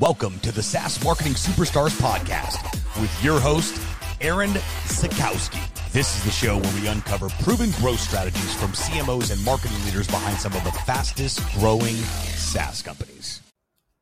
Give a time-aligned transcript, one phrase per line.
[0.00, 2.60] welcome to the SaaS Marketing Superstars podcast
[3.00, 3.80] with your host,
[4.20, 5.58] Aaron Zakowski.
[5.92, 10.06] This is the show where we uncover proven growth strategies from CMOs and marketing leaders
[10.06, 13.40] behind some of the fastest growing SaaS companies.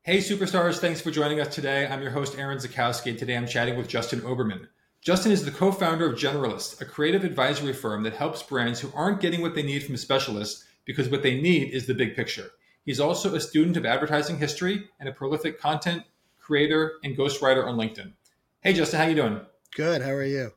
[0.02, 1.86] Hey, superstars, thanks for joining us today.
[1.86, 4.66] I'm your host, Aaron Zakowski, and today I'm chatting with Justin Oberman.
[5.00, 8.90] Justin is the co founder of Generalist, a creative advisory firm that helps brands who
[8.96, 12.50] aren't getting what they need from specialists because what they need is the big picture.
[12.84, 16.02] He's also a student of advertising history and a prolific content
[16.38, 18.12] creator and ghostwriter on LinkedIn.
[18.60, 19.40] Hey, Justin, how you doing?
[19.74, 20.02] Good.
[20.02, 20.52] How are you?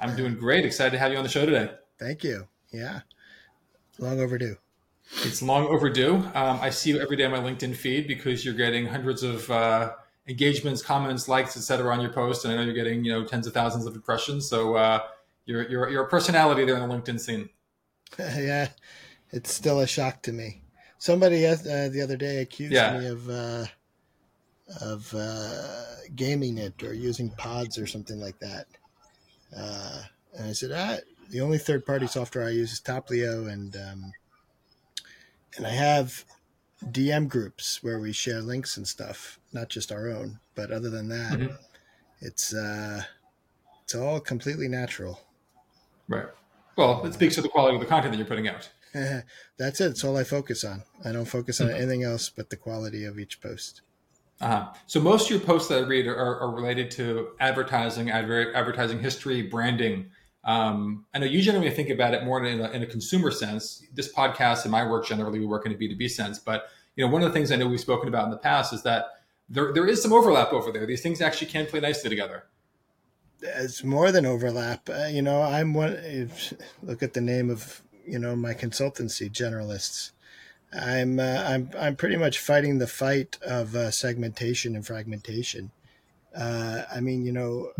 [0.00, 0.64] I'm doing great.
[0.64, 1.70] Excited to have you on the show today.
[1.98, 2.46] Thank you.
[2.72, 3.00] Yeah,
[3.98, 4.56] long overdue.
[5.22, 6.16] It's long overdue.
[6.34, 9.48] Um, I see you every day on my LinkedIn feed because you're getting hundreds of
[9.50, 9.92] uh,
[10.28, 11.92] engagements, comments, likes, etc.
[11.92, 14.48] on your post, and I know you're getting you know tens of thousands of impressions.
[14.48, 15.00] So uh,
[15.46, 17.48] you're, you're you're a personality there in the LinkedIn scene.
[18.18, 18.68] yeah,
[19.30, 20.62] it's still a shock to me.
[21.06, 22.98] Somebody uh, the other day accused yeah.
[22.98, 23.66] me of uh,
[24.80, 25.84] of uh,
[26.16, 28.66] gaming it or using pods or something like that.
[29.56, 30.02] Uh,
[30.36, 30.96] and I said, ah,
[31.30, 34.12] the only third party software I use is Taplio, and um,
[35.56, 36.24] and I have
[36.82, 40.40] DM groups where we share links and stuff, not just our own.
[40.56, 41.54] But other than that, mm-hmm.
[42.20, 43.04] it's uh,
[43.84, 45.20] it's all completely natural.
[46.08, 46.26] Right.
[46.74, 48.68] Well, it speaks to the quality of the content that you're putting out.
[49.58, 49.90] That's it.
[49.90, 50.82] It's all I focus on.
[51.04, 51.76] I don't focus on mm-hmm.
[51.76, 53.82] anything else but the quality of each post.
[54.40, 54.72] Uh-huh.
[54.86, 59.00] So most of your posts that I read are, are related to advertising, adver- advertising
[59.00, 60.10] history, branding.
[60.44, 63.82] Um, I know you generally think about it more in a, in a, consumer sense.
[63.94, 66.38] This podcast and my work generally we work in a B two B sense.
[66.38, 68.72] But you know, one of the things I know we've spoken about in the past
[68.72, 69.06] is that
[69.48, 70.86] there there is some overlap over there.
[70.86, 72.44] These things actually can play nicely together.
[73.42, 74.88] It's more than overlap.
[74.88, 76.30] Uh, you know, I'm one.
[76.82, 80.12] Look at the name of you know my consultancy generalists.
[80.72, 85.70] I'm uh, i'm i'm pretty much fighting the fight of uh, segmentation and fragmentation.
[86.36, 87.70] Uh, i mean you know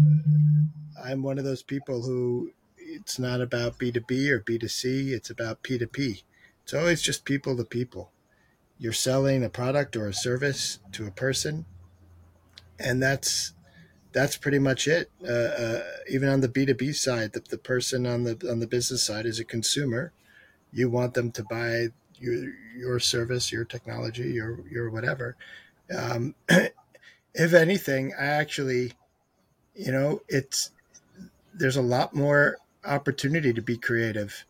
[1.05, 6.23] i'm one of those people who it's not about b2b or b2c it's about p2p
[6.67, 8.11] it's always just people to people.
[8.77, 11.65] You're selling a product or a service to a person
[12.77, 13.53] and that's
[14.13, 15.11] that's pretty much it.
[15.23, 18.61] Uh, uh, even on the B two B side, the, the person on the on
[18.61, 20.13] the business side is a consumer.
[20.73, 25.37] You want them to buy your your service, your technology, your your whatever.
[25.97, 26.35] Um,
[27.35, 28.93] if anything, I actually,
[29.75, 30.71] you know, it's
[31.55, 34.45] there's a lot more opportunity to be creative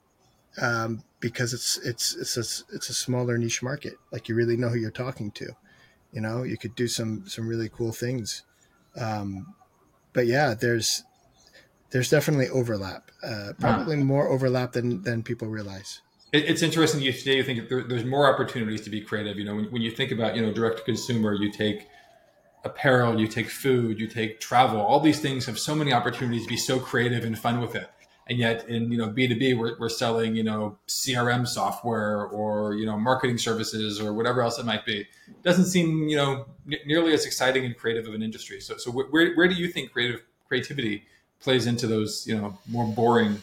[0.60, 3.94] um, because it's it's it's a it's a smaller niche market.
[4.12, 5.52] Like you really know who you're talking to.
[6.12, 8.44] You know, you could do some some really cool things.
[8.98, 9.54] Um,
[10.12, 11.04] but yeah, there's
[11.90, 13.10] there's definitely overlap.
[13.22, 16.00] Uh, probably more overlap than than people realize.
[16.32, 17.36] It's interesting you today.
[17.36, 19.38] You think there's more opportunities to be creative.
[19.38, 21.86] You know, when, when you think about you know direct to consumer, you take
[22.64, 24.80] apparel, you take food, you take travel.
[24.80, 27.88] All these things have so many opportunities to be so creative and fun with it.
[28.28, 32.75] And yet, in you know B two B, we're selling you know CRM software or
[32.75, 35.06] you know marketing services or whatever else it might be.
[35.44, 38.60] Doesn't seem you know n- nearly as exciting and creative of an industry.
[38.60, 41.04] So, so where where do you think creative creativity
[41.38, 43.42] plays into those you know more boring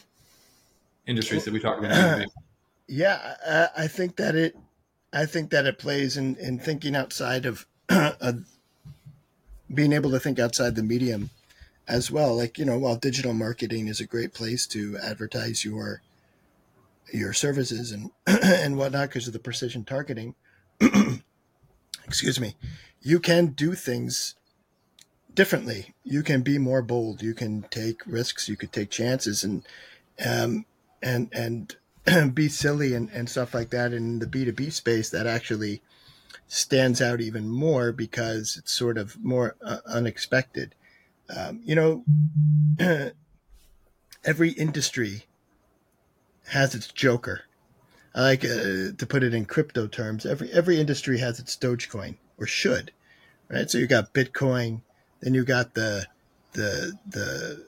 [1.06, 2.26] industries that we talk about?
[2.86, 4.56] Yeah, I, I think that it,
[5.10, 8.32] I think that it plays in in thinking outside of, uh,
[9.72, 11.30] being able to think outside the medium
[11.86, 12.36] as well.
[12.36, 16.02] Like, you know, while digital marketing is a great place to advertise your
[17.12, 20.34] your services and and whatnot because of the precision targeting,
[22.04, 22.56] excuse me,
[23.00, 24.34] you can do things
[25.32, 25.94] differently.
[26.02, 27.22] You can be more bold.
[27.22, 28.48] You can take risks.
[28.48, 29.64] You could take chances and
[30.24, 30.64] um
[31.02, 31.76] and and
[32.34, 33.92] be silly and, and stuff like that.
[33.92, 35.82] in the B2B space, that actually
[36.46, 40.74] stands out even more because it's sort of more uh, unexpected.
[41.34, 42.04] Um, you know,
[44.24, 45.24] every industry
[46.48, 47.42] has its Joker.
[48.14, 50.24] I like uh, to put it in crypto terms.
[50.24, 52.92] Every every industry has its Dogecoin or should,
[53.48, 53.68] right?
[53.68, 54.82] So you got Bitcoin,
[55.20, 56.06] then you got the
[56.52, 57.64] the the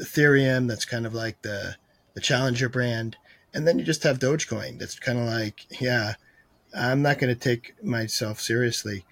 [0.00, 0.68] Ethereum.
[0.68, 1.76] That's kind of like the
[2.14, 3.16] the challenger brand,
[3.54, 4.78] and then you just have Dogecoin.
[4.78, 6.14] That's kind of like, yeah,
[6.76, 9.04] I'm not going to take myself seriously.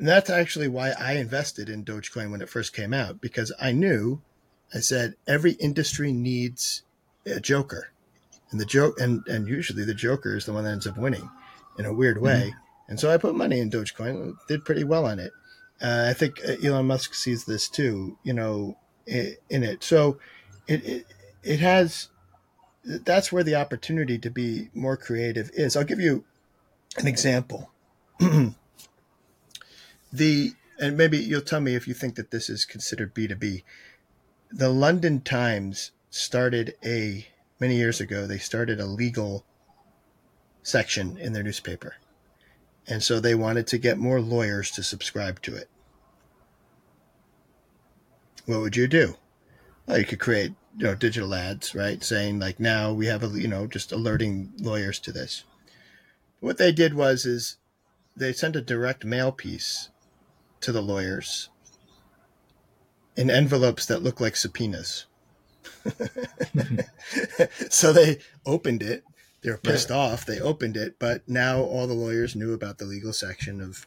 [0.00, 3.72] And that's actually why I invested in Dogecoin when it first came out because I
[3.72, 4.22] knew,
[4.74, 6.84] I said every industry needs
[7.26, 7.90] a joker,
[8.50, 11.28] and the joke, and and usually the joker is the one that ends up winning,
[11.78, 12.46] in a weird way.
[12.46, 12.58] Mm-hmm.
[12.88, 15.32] And so I put money in Dogecoin, did pretty well on it.
[15.82, 19.84] Uh, I think uh, Elon Musk sees this too, you know, in, it.
[19.84, 20.18] So
[20.66, 21.06] it, it
[21.42, 22.08] it has
[22.84, 25.76] that's where the opportunity to be more creative is.
[25.76, 26.24] I'll give you
[26.96, 27.70] an example.
[30.12, 33.62] the and maybe you'll tell me if you think that this is considered B2B.
[34.50, 37.28] The London Times started a,
[37.60, 39.44] many years ago, they started a legal
[40.62, 41.96] section in their newspaper.
[42.86, 45.68] And so they wanted to get more lawyers to subscribe to it.
[48.46, 49.16] What would you do?
[49.86, 52.02] Well, you could create, you know, digital ads, right?
[52.02, 55.44] Saying like now we have a, you know, just alerting lawyers to this.
[56.40, 57.58] What they did was is
[58.16, 59.90] they sent a direct mail piece
[60.60, 61.48] to the lawyers
[63.16, 65.06] in envelopes that look like subpoenas.
[67.70, 69.04] so they opened it.
[69.42, 70.26] They were pissed off.
[70.26, 73.86] They opened it, but now all the lawyers knew about the legal section of,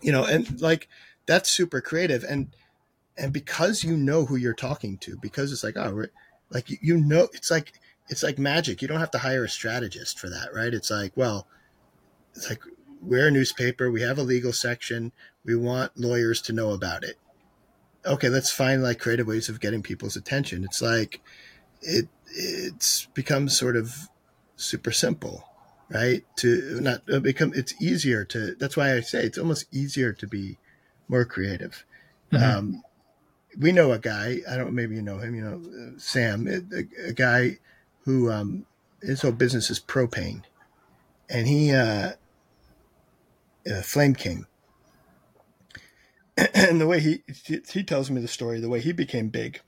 [0.00, 0.88] you know, and like
[1.26, 2.24] that's super creative.
[2.24, 2.54] And
[3.16, 6.06] and because you know who you're talking to, because it's like oh,
[6.50, 7.74] like you know, it's like
[8.08, 8.82] it's like magic.
[8.82, 10.74] You don't have to hire a strategist for that, right?
[10.74, 11.46] It's like well,
[12.34, 12.62] it's like
[13.02, 13.90] we're a newspaper.
[13.90, 15.12] We have a legal section.
[15.44, 17.18] We want lawyers to know about it.
[18.06, 20.64] Okay, let's find like creative ways of getting people's attention.
[20.64, 21.20] It's like
[21.80, 24.08] it it's become sort of
[24.56, 25.48] super simple,
[25.90, 26.24] right?
[26.36, 28.54] To not uh, become it's easier to.
[28.54, 30.58] That's why I say it's almost easier to be
[31.08, 31.84] more creative.
[32.32, 32.58] Mm-hmm.
[32.58, 32.82] Um,
[33.58, 34.38] we know a guy.
[34.48, 34.72] I don't.
[34.72, 35.34] Maybe you know him.
[35.34, 37.58] You know Sam, a, a guy
[38.04, 38.66] who um,
[39.00, 40.42] his whole business is propane,
[41.28, 42.12] and he uh,
[43.70, 44.46] uh, Flame King.
[46.54, 47.22] And the way he
[47.70, 49.60] he tells me the story, the way he became big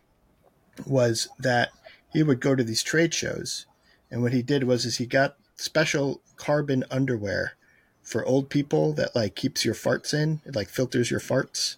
[0.86, 1.70] was that
[2.10, 3.66] he would go to these trade shows,
[4.10, 7.56] and what he did was is he got special carbon underwear
[8.02, 11.76] for old people that like keeps your farts in, it like filters your farts.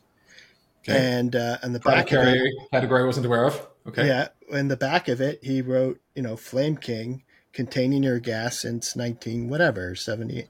[0.89, 1.19] Okay.
[1.19, 3.67] And uh, and the back category, it, category I wasn't aware of.
[3.89, 4.07] Okay.
[4.07, 7.23] Yeah, in the back of it, he wrote, you know, Flame King,
[7.53, 10.47] containing your gas since nineteen whatever seventy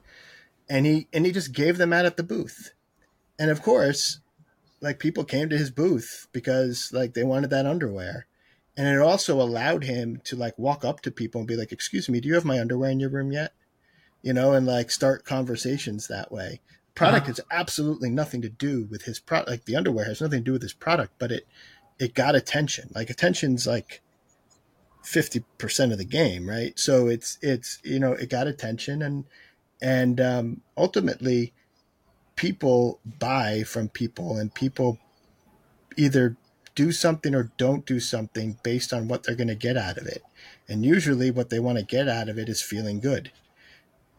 [0.69, 2.71] and he and he just gave them out at the booth.
[3.39, 4.19] And of course
[4.79, 8.27] like people came to his booth because like they wanted that underwear.
[8.75, 12.09] And it also allowed him to like walk up to people and be like excuse
[12.09, 13.53] me do you have my underwear in your room yet?
[14.21, 16.61] You know and like start conversations that way.
[16.95, 17.27] Product uh-huh.
[17.27, 20.53] has absolutely nothing to do with his product like the underwear has nothing to do
[20.53, 21.47] with his product but it
[21.99, 22.91] it got attention.
[22.93, 24.01] Like attention's like
[25.03, 26.77] 50% of the game right?
[26.77, 29.25] So it's it's you know it got attention and
[29.81, 31.53] and um, ultimately
[32.35, 34.99] people buy from people and people
[35.97, 36.37] either
[36.75, 40.05] do something or don't do something based on what they're going to get out of
[40.05, 40.21] it.
[40.69, 43.31] And usually what they want to get out of it is feeling good.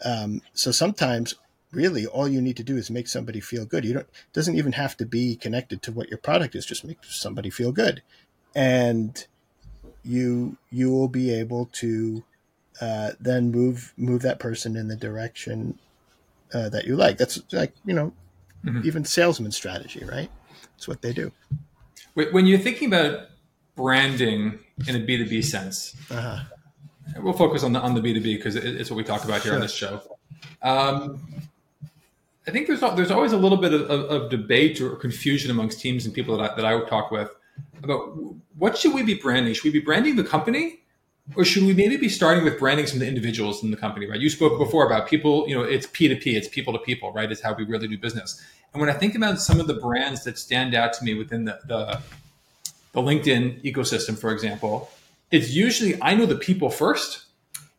[0.04, 1.36] Um, so sometimes
[1.70, 3.84] really all you need to do is make somebody feel good.
[3.84, 6.98] You don't doesn't even have to be connected to what your product is just make
[7.04, 8.02] somebody feel good.
[8.54, 9.24] And
[10.02, 12.24] you you will be able to
[12.80, 15.78] uh, then move move that person in the direction
[16.54, 17.18] uh, that you like.
[17.18, 18.12] That's like you know,
[18.64, 18.86] mm-hmm.
[18.86, 20.30] even salesman strategy, right?
[20.72, 21.32] That's what they do.
[22.14, 23.28] When you're thinking about
[23.76, 26.44] branding in a B two B sense, uh-huh.
[27.20, 29.42] we'll focus on the on the B two B because it's what we talk about
[29.42, 29.54] here sure.
[29.54, 30.02] on this show.
[30.62, 31.20] Um,
[32.46, 35.80] I think there's there's always a little bit of, of, of, debate or confusion amongst
[35.80, 37.30] teams and people that I, that I would talk with
[37.82, 38.16] about
[38.56, 39.52] what should we be branding?
[39.54, 40.80] Should we be branding the company
[41.36, 44.06] or should we maybe be starting with branding some of the individuals in the company,
[44.06, 44.20] right?
[44.20, 44.64] You spoke mm-hmm.
[44.64, 47.30] before about people, you know, it's P2P, it's people to people, right?
[47.30, 48.42] It's how we really do business.
[48.72, 51.44] And when I think about some of the brands that stand out to me within
[51.44, 52.00] the, the,
[52.92, 54.90] the LinkedIn ecosystem, for example,
[55.30, 57.24] it's usually I know the people first.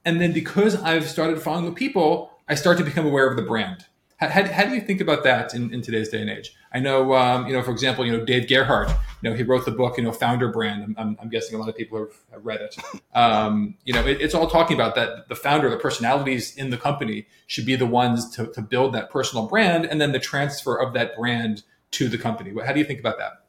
[0.06, 3.44] And then because I've started following the people, I start to become aware of the
[3.44, 3.86] brand.
[4.20, 6.54] How, how, do you think about that in, in today's day and age?
[6.74, 8.90] I know, um, you know, for example, you know, Dave Gerhardt,
[9.22, 10.94] you know, he wrote the book, you know, Founder Brand.
[10.98, 12.76] I'm, I'm guessing a lot of people have, have read it.
[13.16, 16.78] Um, you know, it, it's all talking about that the founder, the personalities in the
[16.78, 20.76] company should be the ones to, to build that personal brand and then the transfer
[20.76, 22.54] of that brand to the company.
[22.64, 23.46] How do you think about that?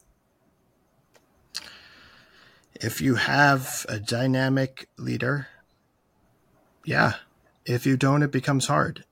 [2.74, 5.48] If you have a dynamic leader,
[6.84, 7.14] yeah.
[7.66, 9.04] If you don't, it becomes hard.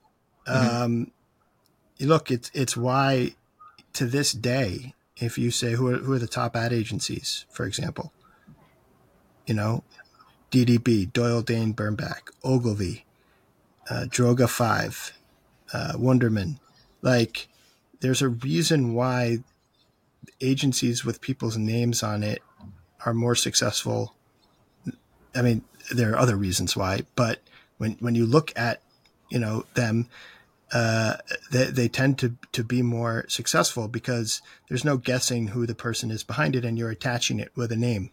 [0.46, 0.82] Mm-hmm.
[0.82, 1.10] Um,
[2.06, 3.34] look, it's it's why
[3.94, 7.66] to this day, if you say who are, who are the top ad agencies, for
[7.66, 8.12] example,
[9.46, 9.82] you know,
[10.50, 13.04] DDB, Doyle Dane Bernbach, Ogilvy,
[13.90, 15.12] uh, Droga Five,
[15.72, 16.58] uh, Wunderman,
[17.02, 17.48] like
[18.00, 19.38] there's a reason why
[20.40, 22.42] agencies with people's names on it
[23.04, 24.14] are more successful.
[25.34, 27.40] I mean, there are other reasons why, but
[27.78, 28.82] when when you look at
[29.30, 30.08] you know them
[30.72, 31.16] uh,
[31.50, 36.10] they, they tend to, to be more successful because there's no guessing who the person
[36.10, 38.10] is behind it and you're attaching it with a name.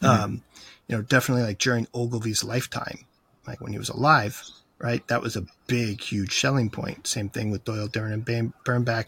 [0.00, 0.24] Mm-hmm.
[0.24, 0.42] Um,
[0.88, 3.06] you know, definitely like during Ogilvy's lifetime,
[3.46, 4.42] like when he was alive,
[4.78, 5.06] right?
[5.08, 7.06] That was a big, huge selling point.
[7.06, 9.06] Same thing with Doyle, Dern, and Bernbach.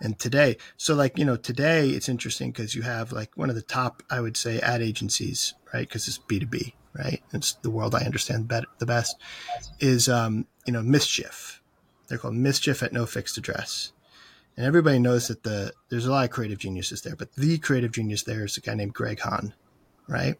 [0.00, 3.54] And today, so like, you know, today it's interesting because you have like one of
[3.54, 5.86] the top, I would say, ad agencies, right?
[5.86, 7.22] Because it's B2B, right?
[7.32, 9.16] It's the world I understand better, the best
[9.78, 11.61] is, um, you know, Mischief.
[12.08, 13.92] They're called Mischief at No Fixed Address.
[14.56, 17.92] And everybody knows that the there's a lot of creative geniuses there, but the creative
[17.92, 19.54] genius there is a guy named Greg Hahn,
[20.08, 20.36] right?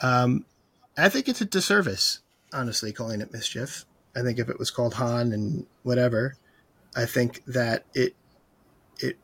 [0.00, 0.44] Um,
[0.96, 2.20] I think it's a disservice,
[2.52, 3.86] honestly, calling it mischief.
[4.14, 6.36] I think if it was called Hahn and whatever,
[6.94, 8.14] I think that it
[8.98, 9.18] it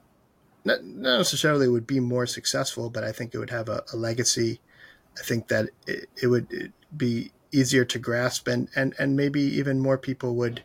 [0.65, 4.61] not, necessarily would be more successful, but I think it would have a, a legacy.
[5.19, 9.79] I think that it, it would be easier to grasp, and, and and maybe even
[9.81, 10.63] more people would.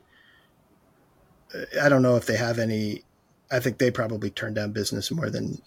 [1.82, 3.04] I don't know if they have any.
[3.52, 5.62] I think they probably turn down business more than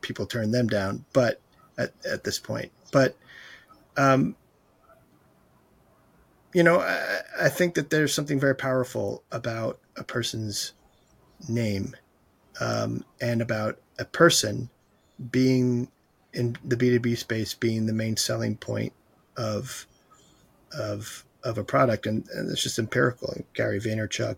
[0.00, 1.40] people turn them down, but
[1.76, 3.16] at, at this point, but
[3.96, 4.36] um,
[6.54, 10.72] you know, I, I, think that there's something very powerful about a person's
[11.48, 11.94] name
[12.60, 14.70] um, and about a person
[15.30, 15.88] being
[16.32, 18.92] in the B2B space being the main selling point
[19.36, 19.86] of
[20.78, 24.36] of of a product and, and it's just empirical Gary Vaynerchuk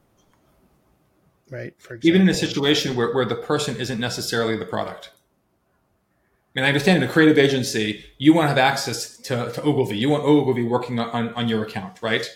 [1.51, 2.09] right for example.
[2.09, 5.11] even in a situation where, where the person isn't necessarily the product
[6.55, 9.63] I mean, I understand in a creative agency, you want to have access to, to
[9.63, 9.97] Ogilvy.
[9.97, 12.29] You want Ogilvy working on, on your account, right?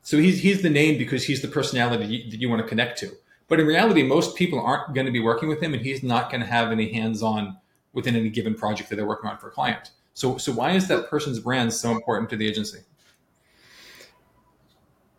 [0.00, 2.68] So he's, he's the name because he's the personality that you, that you want to
[2.68, 3.10] connect to.
[3.46, 6.30] But in reality, most people aren't going to be working with him and he's not
[6.30, 7.58] going to have any hands on
[7.92, 9.90] within any given project that they're working on for a client.
[10.14, 12.78] So, so why is that person's brand so important to the agency?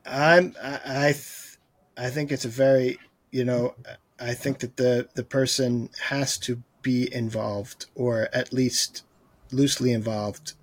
[0.03, 1.57] I'm, I, I, th-
[1.95, 2.97] I think it's a very,
[3.31, 3.75] you know,
[4.19, 9.03] I think that the, the person has to be involved or at least
[9.51, 10.53] loosely involved.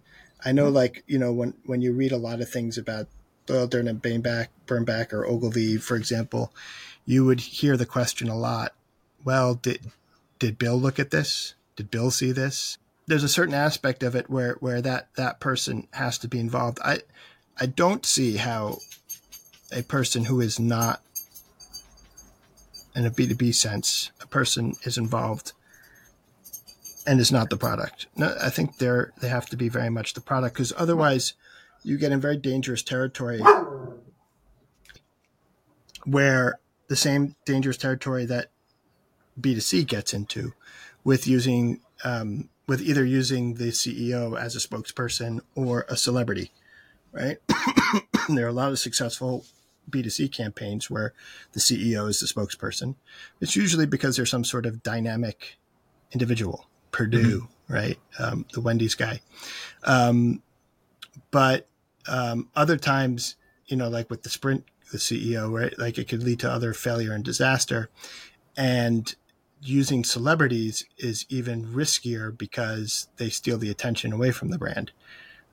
[0.44, 0.76] I know, mm-hmm.
[0.76, 3.08] like you know, when when you read a lot of things about
[3.46, 6.52] Doyle, Dern, and Bernbach, Bernbach or Ogilvy, for example,
[7.04, 8.74] you would hear the question a lot.
[9.24, 9.90] Well, did
[10.38, 11.54] did Bill look at this?
[11.76, 12.78] Did Bill see this?
[13.06, 16.78] There's a certain aspect of it where where that that person has to be involved.
[16.84, 17.00] I
[17.58, 18.78] I don't see how
[19.72, 21.02] a person who is not
[22.94, 25.52] in a B2B sense, a person is involved
[27.06, 28.06] and is not the product.
[28.16, 31.34] No, I think they're they have to be very much the product because otherwise
[31.82, 33.40] you get in very dangerous territory
[36.04, 36.58] where
[36.88, 38.50] the same dangerous territory that
[39.40, 40.52] B2C gets into
[41.04, 46.52] with using um, with either using the CEO as a spokesperson or a celebrity,
[47.12, 47.38] right?
[48.28, 49.44] there are a lot of successful
[49.90, 51.12] B2C campaigns where
[51.52, 52.94] the CEO is the spokesperson.
[53.40, 55.58] It's usually because there's some sort of dynamic
[56.12, 57.72] individual Perdue, mm-hmm.
[57.72, 57.98] right?
[58.18, 59.20] Um, the Wendy's guy.
[59.84, 60.42] Um,
[61.30, 61.66] but
[62.06, 63.36] um, other times,
[63.66, 65.76] you know, like with the Sprint, the CEO, right?
[65.78, 67.88] Like it could lead to other failure and disaster.
[68.56, 69.14] And
[69.62, 74.92] using celebrities is even riskier because they steal the attention away from the brand.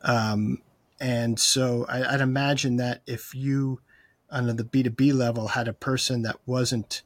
[0.01, 0.62] Um,
[1.00, 3.79] and so I, would imagine that if you,
[4.31, 7.01] on the B2B level, had a person that wasn't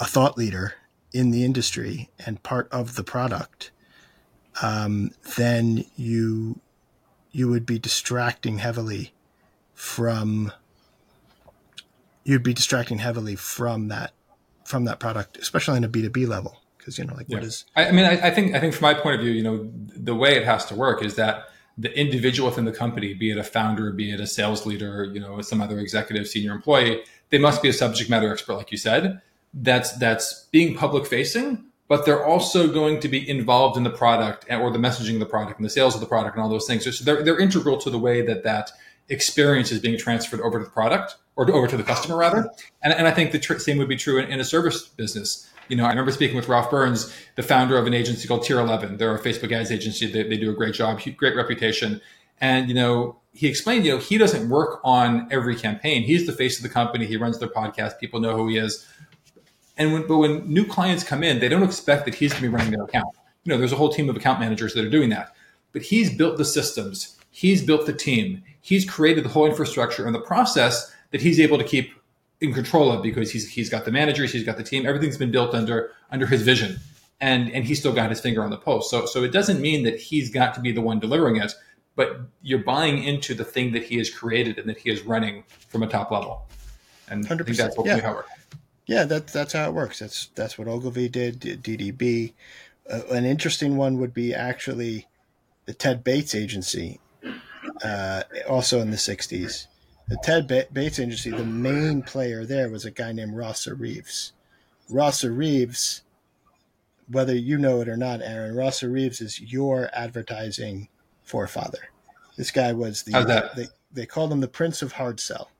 [0.00, 0.74] a thought leader
[1.12, 3.70] in the industry and part of the product,
[4.62, 6.60] um, then you
[7.30, 9.12] you would be distracting heavily
[9.74, 10.52] from
[12.24, 14.12] you'd be distracting heavily from that
[14.64, 16.60] from that product, especially on a B two B level.
[16.76, 17.38] Because you know, like yeah.
[17.38, 17.64] what is?
[17.74, 19.70] I, I mean, I, I, think I think from my point of view, you know,
[19.74, 21.48] the way it has to work is that
[21.78, 25.20] the individual within the company, be it a founder, be it a sales leader, you
[25.20, 28.78] know, some other executive, senior employee, they must be a subject matter expert, like you
[28.78, 29.20] said.
[29.54, 34.44] That's that's being public facing but they're also going to be involved in the product
[34.50, 36.66] or the messaging of the product and the sales of the product and all those
[36.66, 36.84] things.
[36.84, 38.70] So they're, they're integral to the way that that
[39.08, 42.50] experience is being transferred over to the product or over to the customer rather.
[42.82, 45.48] And, and i think the tr- same would be true in, in, a service business
[45.68, 48.58] you know i remember speaking with ralph burns the founder of an agency called tier
[48.58, 50.10] 11 they're a facebook ads agency.
[50.10, 52.00] They, they do a great job great reputation.
[52.40, 56.02] And you know he explained you know he doesn't work on every campaign.
[56.02, 57.06] He's the face of the company.
[57.06, 57.98] He runs their podcast.
[57.98, 58.86] People know who he is.
[59.76, 62.48] And when, but when new clients come in, they don't expect that he's going to
[62.48, 63.14] be running their account.
[63.44, 65.34] You know, there's a whole team of account managers that are doing that.
[65.72, 70.14] But he's built the systems, he's built the team, he's created the whole infrastructure and
[70.14, 71.92] the process that he's able to keep
[72.40, 75.30] in control of because he's he's got the managers, he's got the team, everything's been
[75.30, 76.78] built under under his vision.
[77.20, 78.90] And and he's still got his finger on the post.
[78.90, 81.52] So so it doesn't mean that he's got to be the one delivering it,
[81.96, 85.42] but you're buying into the thing that he has created and that he is running
[85.68, 86.46] from a top level.
[87.10, 87.40] And 100%.
[87.40, 88.00] I think that's yeah.
[88.00, 88.30] how it works.
[88.86, 89.98] Yeah, that's that's how it works.
[89.98, 91.40] That's that's what Ogilvy did.
[91.40, 92.32] DDB.
[92.90, 95.06] Uh, an interesting one would be actually
[95.66, 96.98] the Ted Bates agency,
[97.84, 99.66] uh, also in the '60s.
[100.08, 104.32] The Ted Bates agency, the main player there was a guy named Rosser Reeves.
[104.88, 106.02] Rosser Reeves,
[107.08, 110.88] whether you know it or not, Aaron, Rosser Reeves is your advertising
[111.22, 111.90] forefather.
[112.36, 115.50] This guy was the, they, they called him the Prince of Hard Sell.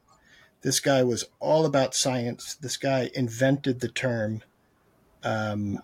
[0.62, 2.54] This guy was all about science.
[2.54, 4.42] This guy invented the term
[5.22, 5.78] um,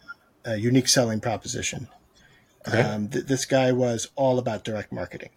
[0.46, 1.88] unique selling proposition.
[2.66, 2.80] Okay.
[2.80, 5.30] Um, th- this guy was all about direct marketing.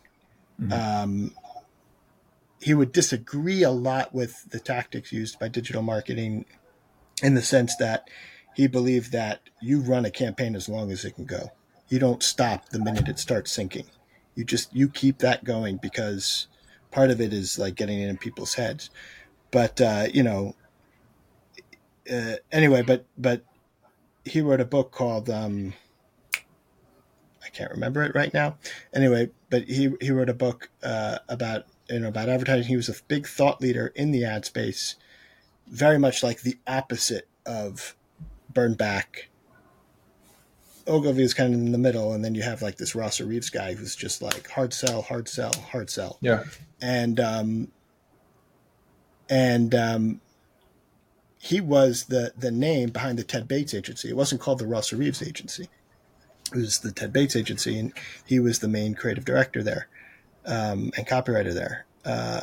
[0.62, 0.74] Mm-hmm.
[0.74, 1.32] Um,
[2.60, 6.46] he would disagree a lot with the tactics used by digital marketing
[7.22, 8.10] in the sense that
[8.56, 11.52] he believed that you run a campaign as long as it can go.
[11.90, 13.86] You don't stop the minute it starts sinking.
[14.36, 16.48] You just you keep that going because
[16.92, 18.90] part of it is like getting it in people's heads.
[19.52, 20.56] But uh, you know,
[22.12, 23.44] uh, anyway, but but
[24.26, 25.74] he wrote a book called um,
[27.44, 28.58] I can't remember it right now.
[28.94, 32.68] Anyway, but he he wrote a book uh, about you know about advertising.
[32.68, 34.96] He was a big thought leader in the ad space,
[35.68, 37.96] very much like the opposite of
[38.54, 39.26] Bernbach.
[40.88, 43.50] Ogilvy is kind of in the middle, and then you have like this Rosser Reeves
[43.50, 46.18] guy who's just like hard sell, hard sell, hard sell.
[46.22, 46.44] Yeah.
[46.82, 47.72] And um,
[49.30, 50.22] and um,
[51.38, 54.10] he was the the name behind the Ted Bates agency.
[54.10, 55.70] It wasn't called the Rosser Reeves agency.
[56.54, 57.92] It was the Ted Bates agency, and
[58.26, 59.90] he was the main creative director there
[60.48, 61.86] um, and copywriter there.
[62.06, 62.42] Uh,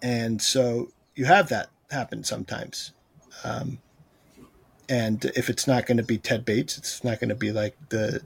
[0.00, 2.92] and so you have that happen sometimes.
[3.44, 3.78] Um,
[4.88, 7.76] and if it's not going to be Ted Bates, it's not going to be like
[7.88, 8.22] the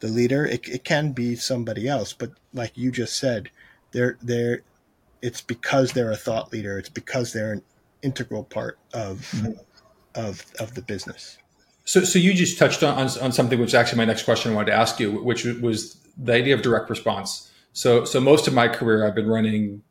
[0.00, 0.44] the leader.
[0.46, 3.50] It, it can be somebody else, but like you just said,
[3.92, 4.62] they're they're
[5.22, 6.78] it's because they're a thought leader.
[6.78, 7.62] It's because they're an
[8.02, 9.52] integral part of mm-hmm.
[10.14, 11.38] of of the business.
[11.84, 14.52] So, so you just touched on, on, on something which is actually my next question
[14.52, 17.49] I wanted to ask you, which was the idea of direct response.
[17.72, 19.82] So, so most of my career, I've been running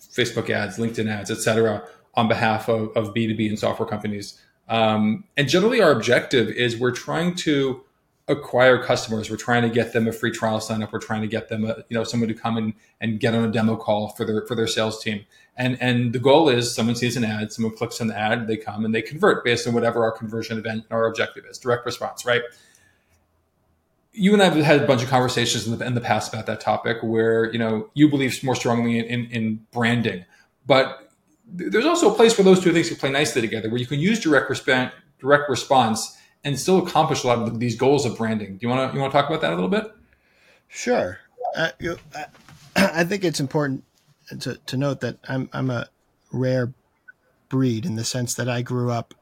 [0.00, 1.82] Facebook ads, LinkedIn ads, et cetera,
[2.14, 4.40] on behalf of, of B2B and software companies.
[4.68, 7.82] Um, and generally, our objective is we're trying to
[8.28, 9.28] acquire customers.
[9.28, 10.92] We're trying to get them a free trial sign up.
[10.92, 13.44] We're trying to get them, a, you know, someone to come in and get on
[13.44, 15.24] a demo call for their for their sales team.
[15.56, 18.56] And and the goal is someone sees an ad, someone clicks on the ad, they
[18.56, 21.58] come and they convert based on whatever our conversion event and our objective is.
[21.58, 22.42] Direct response, right?
[24.12, 26.46] You and I have had a bunch of conversations in the, in the past about
[26.46, 30.24] that topic, where you know you believe more strongly in, in, in branding,
[30.66, 31.10] but
[31.52, 34.00] there's also a place where those two things can play nicely together, where you can
[34.00, 38.56] use direct response, direct response, and still accomplish a lot of these goals of branding.
[38.56, 39.84] Do you want to you want to talk about that a little bit?
[40.68, 41.18] Sure.
[41.56, 42.26] Uh, you, I,
[43.00, 43.84] I think it's important
[44.40, 45.88] to, to note that I'm I'm a
[46.32, 46.72] rare
[47.48, 49.14] breed in the sense that I grew up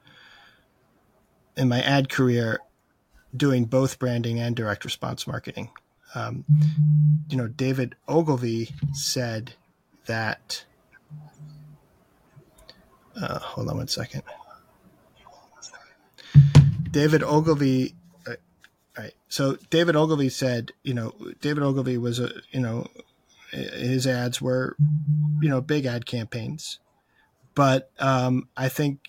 [1.57, 2.61] in my ad career
[3.37, 5.71] doing both branding and direct response marketing.
[6.15, 6.45] Um,
[7.29, 9.55] you know, David Ogilvy said
[10.07, 10.65] that
[13.21, 14.23] uh, hold on one second.
[16.91, 17.95] David Ogilvy.
[18.27, 18.35] Uh,
[18.97, 19.15] right.
[19.29, 22.87] So David Ogilvy said, you know, David Ogilvy was a, you know,
[23.51, 24.77] his ads were,
[25.41, 26.79] you know, big ad campaigns,
[27.55, 29.01] but um, I think,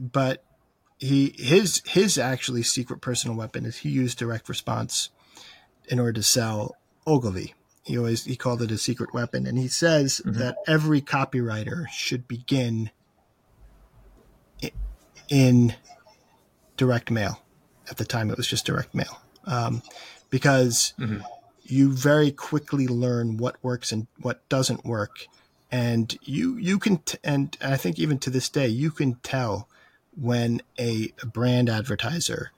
[0.00, 0.44] but
[0.98, 5.10] he his his actually secret personal weapon is he used direct response
[5.88, 7.54] in order to sell Ogilvy.
[7.84, 10.38] He always he called it a secret weapon, and he says mm-hmm.
[10.38, 12.90] that every copywriter should begin
[15.28, 15.74] in
[16.76, 17.40] direct mail.
[17.90, 19.82] At the time, it was just direct mail um,
[20.28, 21.20] because mm-hmm.
[21.62, 25.26] you very quickly learn what works and what doesn't work,
[25.70, 29.68] and you you can t- and I think even to this day you can tell
[30.20, 32.52] when a brand advertiser,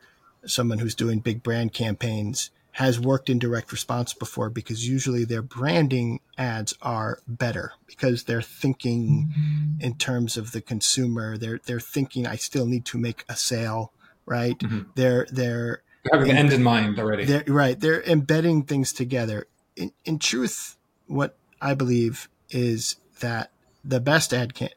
[0.47, 5.43] someone who's doing big brand campaigns, has worked in direct response before because usually their
[5.43, 9.81] branding ads are better because they're thinking mm-hmm.
[9.81, 11.37] in terms of the consumer.
[11.37, 13.93] They're they're thinking I still need to make a sale,
[14.25, 14.59] right?
[14.59, 14.91] Mm-hmm.
[14.95, 17.25] They're they're having an end in mind already.
[17.25, 17.79] They're, right.
[17.79, 19.47] They're embedding things together.
[19.77, 23.51] In in truth, what I believe is that
[23.85, 24.71] the best ad can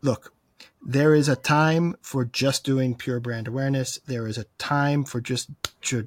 [0.00, 0.32] look
[0.82, 3.98] there is a time for just doing pure brand awareness.
[4.06, 5.50] There is a time for just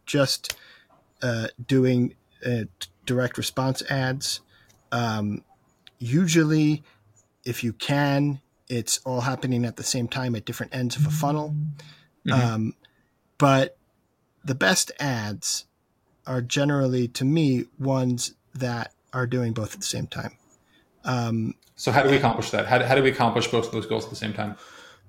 [0.06, 0.58] just
[1.22, 2.66] uh, doing uh,
[3.06, 4.42] direct response ads.
[4.92, 5.44] Um,
[5.98, 6.84] usually,
[7.46, 11.10] if you can, it's all happening at the same time at different ends of a
[11.10, 11.56] funnel.
[12.26, 12.32] Mm-hmm.
[12.32, 12.74] Um,
[13.38, 13.78] but
[14.44, 15.66] the best ads
[16.28, 20.38] are generally, to me, ones that are doing both at the same time.
[21.04, 22.66] Um, so, how do we accomplish that?
[22.66, 24.58] How do, how do we accomplish both of those goals at the same time?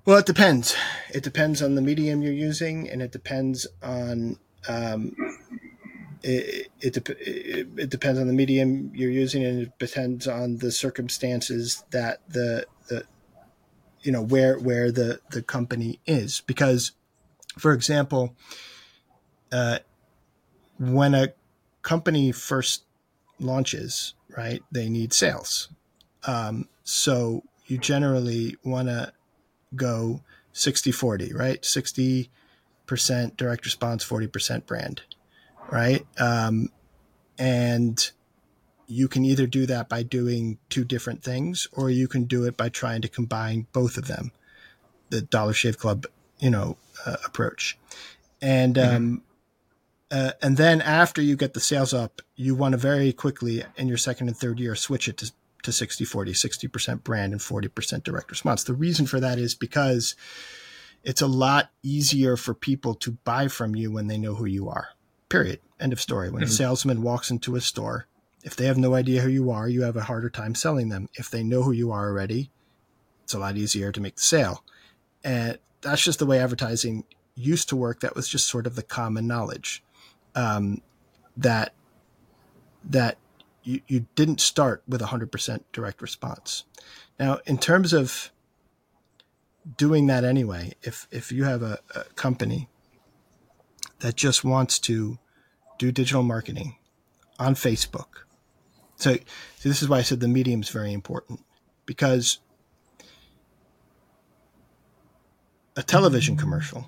[0.05, 0.73] Well, it depends.
[1.13, 4.37] It depends on the medium you're using, and it depends on
[4.69, 5.13] um,
[6.23, 10.71] it, it, it, it depends on the medium you're using and it depends on the
[10.71, 13.03] circumstances that the the
[14.01, 16.91] you know where where the the company is because
[17.57, 18.35] for example
[19.51, 19.79] uh,
[20.79, 21.29] when a
[21.81, 22.83] company first
[23.39, 25.69] launches right they need sales
[26.27, 29.13] um, so you generally want to
[29.75, 30.21] go
[30.53, 32.27] 60 40 right 60%
[33.37, 35.01] direct response 40% brand
[35.71, 36.05] right?
[36.19, 36.69] Um,
[37.39, 38.11] and
[38.87, 42.57] you can either do that by doing two different things, or you can do it
[42.57, 44.31] by trying to combine both of them,
[45.09, 46.05] the Dollar Shave Club,
[46.39, 47.79] you know, uh, approach.
[48.41, 48.95] And mm-hmm.
[48.95, 49.23] um,
[50.11, 53.87] uh, and then after you get the sales up, you want to very quickly in
[53.87, 55.31] your second and third year switch it to
[55.63, 60.15] to 60 40 60% brand and 40% direct response the reason for that is because
[61.03, 64.69] it's a lot easier for people to buy from you when they know who you
[64.69, 64.89] are
[65.31, 65.61] Period.
[65.79, 66.29] End of story.
[66.29, 66.51] When mm-hmm.
[66.51, 68.05] a salesman walks into a store,
[68.43, 71.07] if they have no idea who you are, you have a harder time selling them.
[71.13, 72.51] If they know who you are already,
[73.23, 74.61] it's a lot easier to make the sale.
[75.23, 78.01] And that's just the way advertising used to work.
[78.01, 79.81] That was just sort of the common knowledge
[80.35, 80.81] um,
[81.37, 81.73] that
[82.83, 83.17] that
[83.63, 86.63] you, you didn't start with 100% direct response.
[87.19, 88.31] Now, in terms of
[89.77, 92.67] doing that anyway, if if you have a, a company
[93.99, 95.19] that just wants to
[95.77, 96.75] do digital marketing
[97.39, 98.25] on Facebook.
[98.95, 99.15] So,
[99.57, 101.39] so this is why I said the medium is very important
[101.85, 102.39] because
[105.75, 106.85] a television commercial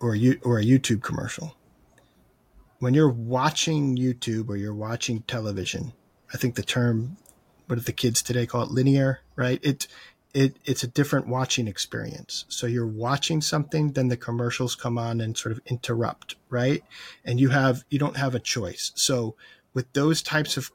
[0.00, 1.56] or a, or a YouTube commercial,
[2.78, 5.92] when you're watching YouTube or you're watching television,
[6.32, 7.16] I think the term,
[7.66, 9.60] what do the kids today call it, linear, right?
[9.62, 9.86] It
[10.36, 12.44] it, it's a different watching experience.
[12.48, 16.84] So you're watching something, then the commercials come on and sort of interrupt, right?
[17.24, 18.92] And you have, you don't have a choice.
[18.96, 19.34] So
[19.72, 20.70] with those types of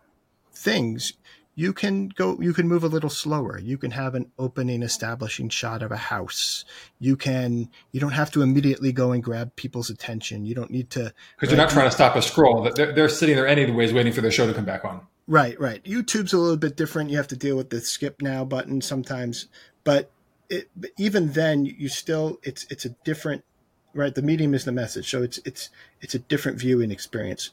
[0.52, 1.14] things,
[1.56, 3.60] you can go, you can move a little slower.
[3.60, 6.64] You can have an opening, establishing shot of a house.
[7.00, 10.46] You can, you don't have to immediately go and grab people's attention.
[10.46, 11.14] You don't need to.
[11.36, 12.70] Because you're not trying to stop a scroll.
[12.74, 15.02] They're, they're sitting there anyways waiting for their show to come back on.
[15.28, 15.84] Right, right.
[15.84, 17.10] YouTube's a little bit different.
[17.10, 19.48] You have to deal with the skip now button sometimes,
[19.84, 20.12] but,
[20.50, 23.46] it, but even then, you still it's it's a different
[23.94, 24.14] right.
[24.14, 25.70] The medium is the message, so it's it's
[26.02, 27.52] it's a different viewing experience.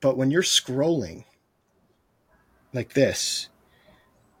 [0.00, 1.22] But when you're scrolling
[2.72, 3.48] like this,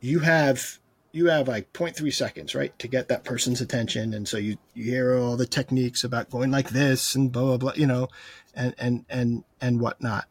[0.00, 0.78] you have
[1.12, 4.84] you have like 0.3 seconds, right, to get that person's attention, and so you you
[4.84, 8.08] hear all the techniques about going like this and blah blah blah, you know,
[8.54, 10.26] and and and and whatnot.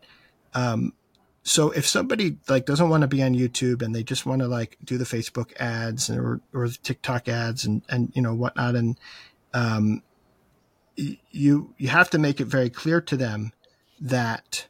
[0.53, 0.93] Um,
[1.43, 4.47] so if somebody like doesn't want to be on YouTube and they just want to
[4.47, 8.75] like do the Facebook ads or or the TikTok ads and and you know whatnot
[8.75, 8.99] and
[9.53, 10.03] um
[10.95, 13.53] you you have to make it very clear to them
[13.99, 14.67] that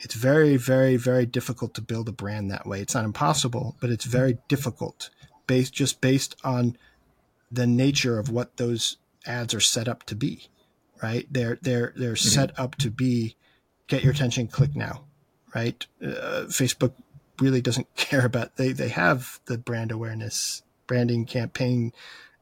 [0.00, 2.80] it's very very very difficult to build a brand that way.
[2.80, 5.10] It's not impossible, but it's very difficult
[5.46, 6.76] based just based on
[7.50, 10.48] the nature of what those ads are set up to be.
[11.02, 11.26] Right?
[11.30, 12.28] They're they're they're mm-hmm.
[12.28, 13.36] set up to be
[13.86, 15.04] get your attention, click now
[15.54, 15.86] right?
[16.02, 16.92] Uh, Facebook
[17.40, 21.92] really doesn't care about they they have the brand awareness branding campaign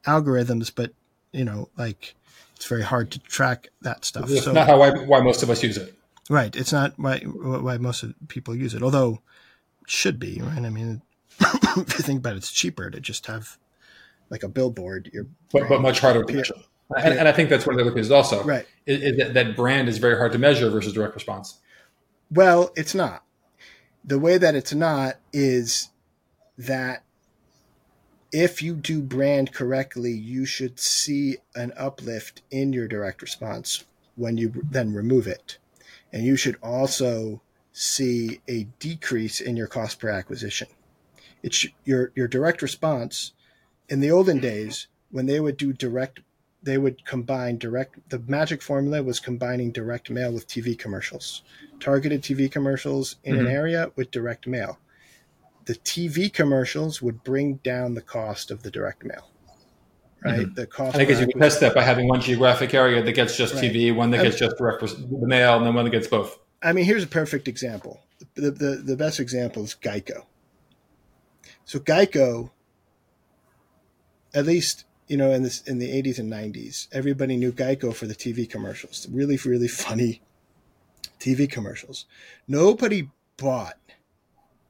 [0.05, 0.91] algorithms, but
[1.31, 2.15] you know, like
[2.55, 4.29] it's very hard to track that stuff.
[4.29, 5.93] So, not how why, why most of us use it.
[6.29, 6.55] Right.
[6.55, 9.21] It's not why why most of people use it, although
[9.83, 10.57] it should be right.
[10.57, 11.01] I mean,
[11.39, 13.57] if you think about it, it's cheaper to just have
[14.29, 15.09] like a billboard.
[15.13, 16.55] Your but, but much harder to measure.
[16.95, 18.43] And, and, I think that's one of the other pieces also.
[18.43, 18.65] Right.
[18.85, 21.59] Is, is that, that brand is very hard to measure versus direct response.
[22.31, 23.23] Well, it's not.
[24.05, 25.89] The way that it's not is
[26.57, 27.03] that
[28.31, 33.83] if you do brand correctly, you should see an uplift in your direct response
[34.15, 35.57] when you then remove it.
[36.11, 37.41] And you should also
[37.71, 40.67] see a decrease in your cost per acquisition.
[41.43, 43.33] It's your your direct response
[43.89, 46.21] in the olden days when they would do direct
[46.63, 51.43] they would combine direct the magic formula was combining direct mail with TV commercials
[51.79, 53.45] targeted TV commercials in mm-hmm.
[53.45, 54.79] an area with direct mail.
[55.65, 59.29] The TV commercials would bring down the cost of the direct mail.
[60.23, 60.53] Right, mm-hmm.
[60.55, 60.95] the cost.
[60.95, 63.63] I think you can test that by having one geographic area that gets just right.
[63.63, 66.39] TV, one that gets just direct mail, and then one that gets both.
[66.63, 68.01] I mean, here's a perfect example.
[68.33, 70.25] The, the, the best example is Geico.
[71.65, 72.49] So Geico,
[74.33, 78.05] at least you know, in this in the 80s and 90s, everybody knew Geico for
[78.05, 79.07] the TV commercials.
[79.11, 80.21] Really, really funny
[81.19, 82.05] TV commercials.
[82.47, 83.77] Nobody bought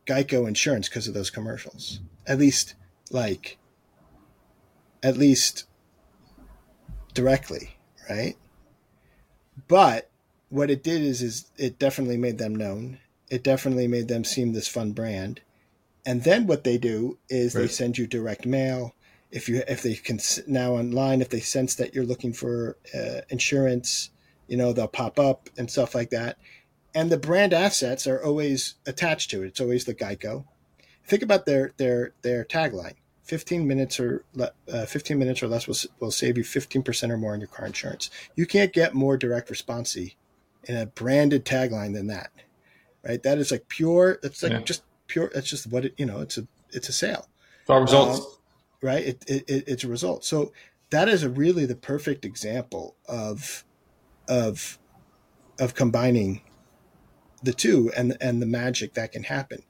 [0.05, 1.99] Geico insurance because of those commercials.
[2.25, 2.75] At least,
[3.09, 3.57] like,
[5.03, 5.65] at least
[7.13, 7.77] directly,
[8.09, 8.35] right?
[9.67, 10.09] But
[10.49, 12.99] what it did is is it definitely made them known.
[13.29, 15.41] It definitely made them seem this fun brand.
[16.05, 17.63] And then what they do is right.
[17.63, 18.93] they send you direct mail.
[19.29, 23.21] If you if they can now online, if they sense that you're looking for uh,
[23.29, 24.11] insurance,
[24.47, 26.37] you know they'll pop up and stuff like that.
[26.95, 29.47] And the brand assets are always attached to it.
[29.47, 30.45] It's always the Geico.
[31.05, 32.95] Think about their their their tagline:
[33.27, 34.23] 15 minutes or
[34.71, 37.65] uh, 15 minutes or less will, will save you 15% or more on your car
[37.65, 38.09] insurance.
[38.35, 40.15] You can't get more direct responsey
[40.63, 42.31] in a branded tagline than that,
[43.05, 43.21] right?
[43.21, 44.19] That is like pure.
[44.23, 44.61] It's like yeah.
[44.61, 45.29] just pure.
[45.35, 47.27] It's just what it, you know, it's a, it's a sale.
[47.61, 48.19] It's all results.
[48.19, 48.25] Um,
[48.81, 49.05] right.
[49.05, 50.23] It, it, it's a result.
[50.23, 50.53] So
[50.89, 53.65] that is a really the perfect example of,
[54.29, 54.79] of,
[55.59, 56.41] of combining
[57.43, 59.63] the two and, and the magic that can happen.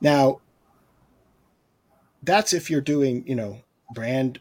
[0.00, 0.42] Now,
[2.24, 3.60] that's if you're doing, you know,
[3.92, 4.40] brand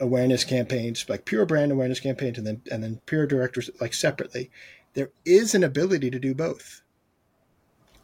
[0.00, 4.50] awareness campaigns, like pure brand awareness campaigns, and then and then pure directors like separately.
[4.94, 6.82] There is an ability to do both.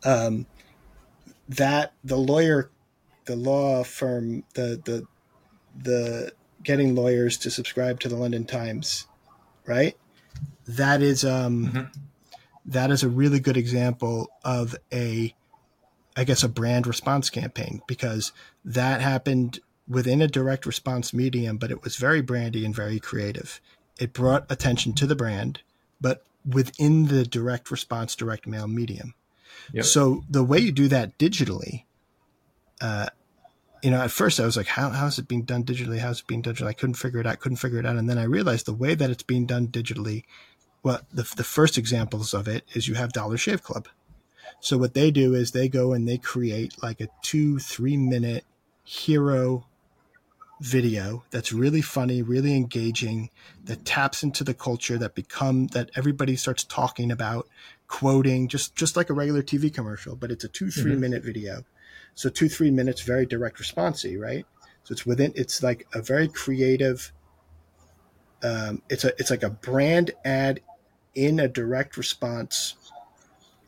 [0.05, 0.47] Um,
[1.49, 2.71] that the lawyer,
[3.27, 5.07] the law firm, the the
[5.77, 9.07] the getting lawyers to subscribe to the London Times,
[9.67, 9.97] right?
[10.67, 12.01] That is um, mm-hmm.
[12.67, 15.35] that is a really good example of a
[16.19, 18.33] I guess, a brand response campaign because
[18.69, 23.61] that happened within a direct response medium, but it was very brandy and very creative.
[23.99, 25.61] It brought attention to the brand,
[26.01, 29.15] but within the direct response, direct mail medium.
[29.73, 29.85] Yep.
[29.87, 31.85] So the way you do that digitally,
[32.81, 33.07] uh,
[33.83, 35.99] you know, at first I was like, how, how is it being done digitally?
[35.99, 36.57] How's it being done?
[36.63, 37.97] I couldn't figure it out, couldn't figure it out.
[37.97, 40.25] And then I realized the way that it's being done digitally,
[40.83, 43.89] well, the, the first examples of it is you have Dollar Shave Club.
[44.61, 48.45] So what they do is they go and they create like a two, three minute
[48.89, 49.67] hero
[50.63, 53.29] video that's really funny, really engaging,
[53.65, 57.47] that taps into the culture that become that everybody starts talking about,
[57.87, 61.03] quoting, just just like a regular TV commercial, but it's a two, three mm-hmm.
[61.03, 61.65] minute video.
[62.15, 64.47] So two, three minutes, very direct responsey, right?
[64.85, 67.13] So it's within it's like a very creative
[68.43, 70.61] um, it's a it's like a brand ad
[71.15, 72.75] in a direct response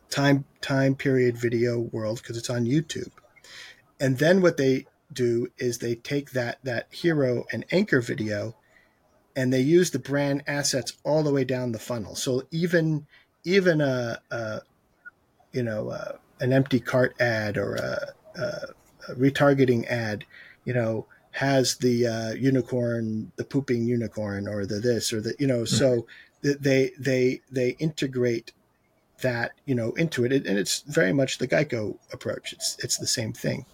[0.09, 3.11] time time period video world because it's on YouTube.
[3.99, 8.55] And then what they do is they take that that hero and anchor video
[9.35, 12.15] and they use the brand assets all the way down the funnel.
[12.15, 13.07] So even
[13.43, 14.61] even a, a
[15.51, 20.25] you know a, an empty cart ad or a, a, retargeting ad,
[20.65, 25.47] you know, has the uh, unicorn, the pooping unicorn, or the this or the you
[25.47, 25.63] know.
[25.63, 25.75] Mm-hmm.
[25.75, 26.07] So
[26.41, 28.53] they they they integrate
[29.21, 32.53] that you know into it, and it's very much the Geico approach.
[32.53, 33.65] It's it's the same thing.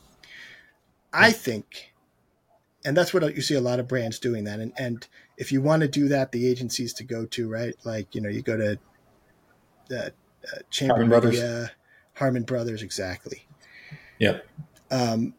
[1.13, 1.93] I think,
[2.85, 4.59] and that's what you see a lot of brands doing that.
[4.59, 8.13] And and if you want to do that, the agencies to go to right, like
[8.13, 8.79] you know, you go to
[9.89, 11.69] the uh, Chamber Harmon Media, Brothers.
[12.13, 13.45] Harmon Brothers, exactly.
[14.19, 14.39] Yeah.
[14.91, 15.33] Um,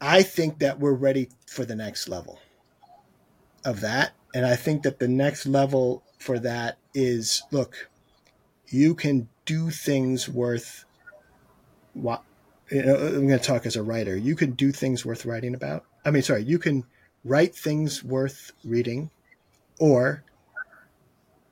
[0.00, 2.38] I think that we're ready for the next level
[3.64, 7.88] of that, and I think that the next level for that is look
[8.70, 10.84] you can do things worth
[11.94, 12.22] what
[12.70, 14.16] you know, I'm going to talk as a writer.
[14.16, 15.84] You can do things worth writing about.
[16.04, 16.84] I mean, sorry, you can
[17.24, 19.10] write things worth reading,
[19.78, 20.24] or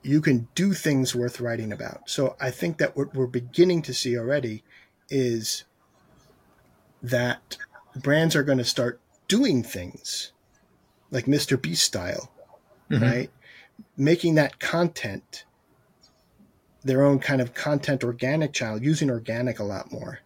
[0.02, 2.09] you can do things worth writing about.
[2.09, 4.62] So I think that what we're beginning to see already
[5.09, 5.64] is
[7.02, 7.57] that
[7.94, 10.33] brands are going to start doing things
[11.11, 11.61] like Mr.
[11.61, 12.31] Beast style,
[12.90, 13.02] mm-hmm.
[13.02, 13.31] right?
[13.96, 15.44] Making that content
[16.85, 20.20] their own kind of content organic channel, using organic a lot more,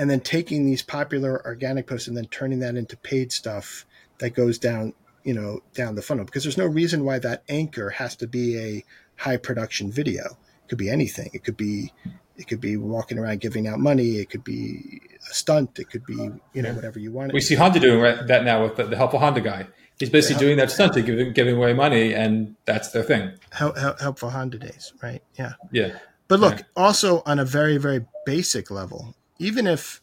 [0.00, 3.84] and then taking these popular organic posts and then turning that into paid stuff
[4.16, 6.24] that goes down, you know, down the funnel.
[6.24, 8.84] Because there's no reason why that anchor has to be a
[9.16, 10.24] high production video.
[10.24, 11.28] It could be anything.
[11.34, 11.92] It could be
[12.38, 14.12] it could be walking around giving out money.
[14.16, 15.78] It could be a stunt.
[15.78, 17.34] It could be you know whatever you want.
[17.34, 19.66] We see Honda doing that now with the, the helpful Honda guy.
[19.98, 23.32] He's basically doing that stunt to giving giving away money, and that's their thing.
[23.52, 25.22] Help, help, helpful Honda days, right?
[25.34, 25.52] Yeah.
[25.72, 25.98] Yeah.
[26.26, 26.64] But look, yeah.
[26.74, 30.00] also on a very very basic level, even if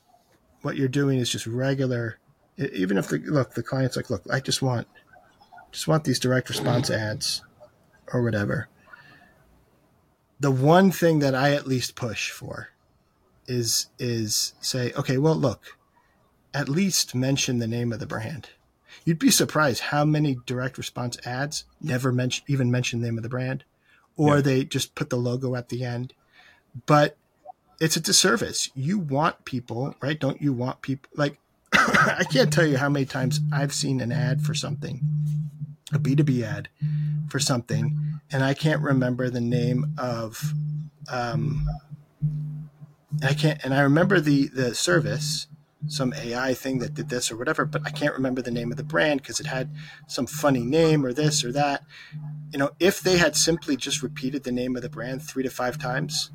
[0.61, 2.19] what you're doing is just regular,
[2.57, 4.87] even if the look the client's like, look, I just want
[5.71, 7.41] just want these direct response ads
[8.11, 8.67] or whatever.
[10.39, 12.69] The one thing that I at least push for
[13.47, 15.77] is is say, okay, well, look,
[16.53, 18.49] at least mention the name of the brand
[19.07, 23.23] You'd be surprised how many direct response ads never mention even mention the name of
[23.23, 23.63] the brand,
[24.17, 24.41] or yeah.
[24.41, 26.13] they just put the logo at the end.
[26.85, 27.15] But
[27.79, 28.69] it's a disservice.
[28.75, 30.19] You want people, right?
[30.19, 31.39] Don't you want people like
[31.73, 35.01] I can't tell you how many times I've seen an ad for something,
[35.93, 36.69] a B2B ad
[37.29, 40.53] for something, and I can't remember the name of
[41.11, 41.67] um,
[43.23, 45.47] I can't, and I remember the the service,
[45.87, 48.77] some AI thing that did this or whatever, but I can't remember the name of
[48.77, 49.69] the brand because it had
[50.07, 51.83] some funny name or this or that.
[52.51, 55.49] You know, if they had simply just repeated the name of the brand three to
[55.49, 56.31] five times,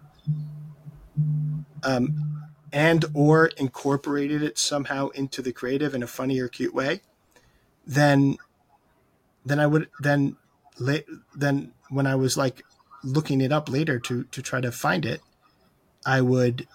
[1.85, 2.43] um,
[2.73, 7.03] and or incorporated it somehow into the creative in a funny or cute way,
[7.87, 8.39] then
[9.45, 10.37] then I would then
[11.35, 12.63] then when I was like
[13.05, 15.21] looking it up later to to try to find it,
[16.07, 16.67] I would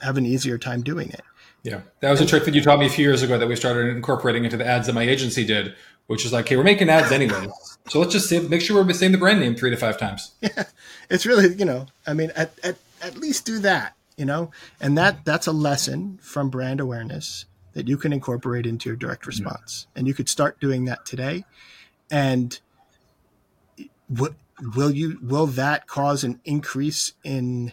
[0.00, 1.22] have an easier time doing it.
[1.62, 3.56] Yeah, that was a trick that you taught me a few years ago that we
[3.56, 5.74] started incorporating into the ads that my agency did,
[6.06, 7.48] which is like, hey, we're making ads anyway,
[7.88, 10.32] so let's just say, make sure we're saying the brand name three to five times.
[10.40, 10.64] Yeah,
[11.10, 14.50] it's really you know, I mean, at at, at least do that, you know,
[14.80, 19.26] and that that's a lesson from brand awareness that you can incorporate into your direct
[19.26, 21.44] response, and you could start doing that today,
[22.10, 22.60] and
[24.08, 24.34] what
[24.74, 27.72] will you will that cause an increase in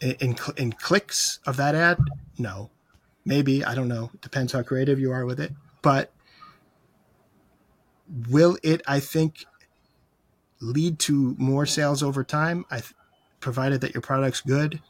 [0.00, 1.98] in in clicks of that ad?
[2.38, 2.70] No,
[3.24, 4.10] maybe I don't know.
[4.22, 6.10] Depends how creative you are with it, but
[8.30, 8.80] will it?
[8.86, 9.44] I think
[10.60, 12.64] lead to more sales over time.
[12.70, 12.80] I
[13.46, 14.80] provided that your product's good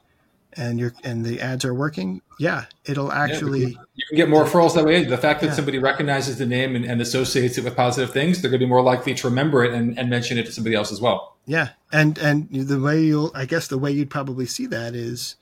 [0.55, 3.61] and your and the ads are working, yeah, it'll actually.
[3.61, 5.05] Yeah, you can get more referrals that way.
[5.05, 5.53] The fact that yeah.
[5.53, 8.71] somebody recognizes the name and, and, associates it with positive things, they're going to be
[8.71, 11.37] more likely to remember it and, and mention it to somebody else as well.
[11.45, 15.37] Yeah, and and the way you'll, I guess, the way you'd probably see that is,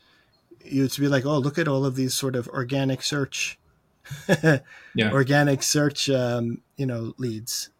[0.64, 3.60] you'd be like, oh, look at all of these sort of organic search,
[4.28, 7.70] yeah, organic search, um, you know, leads,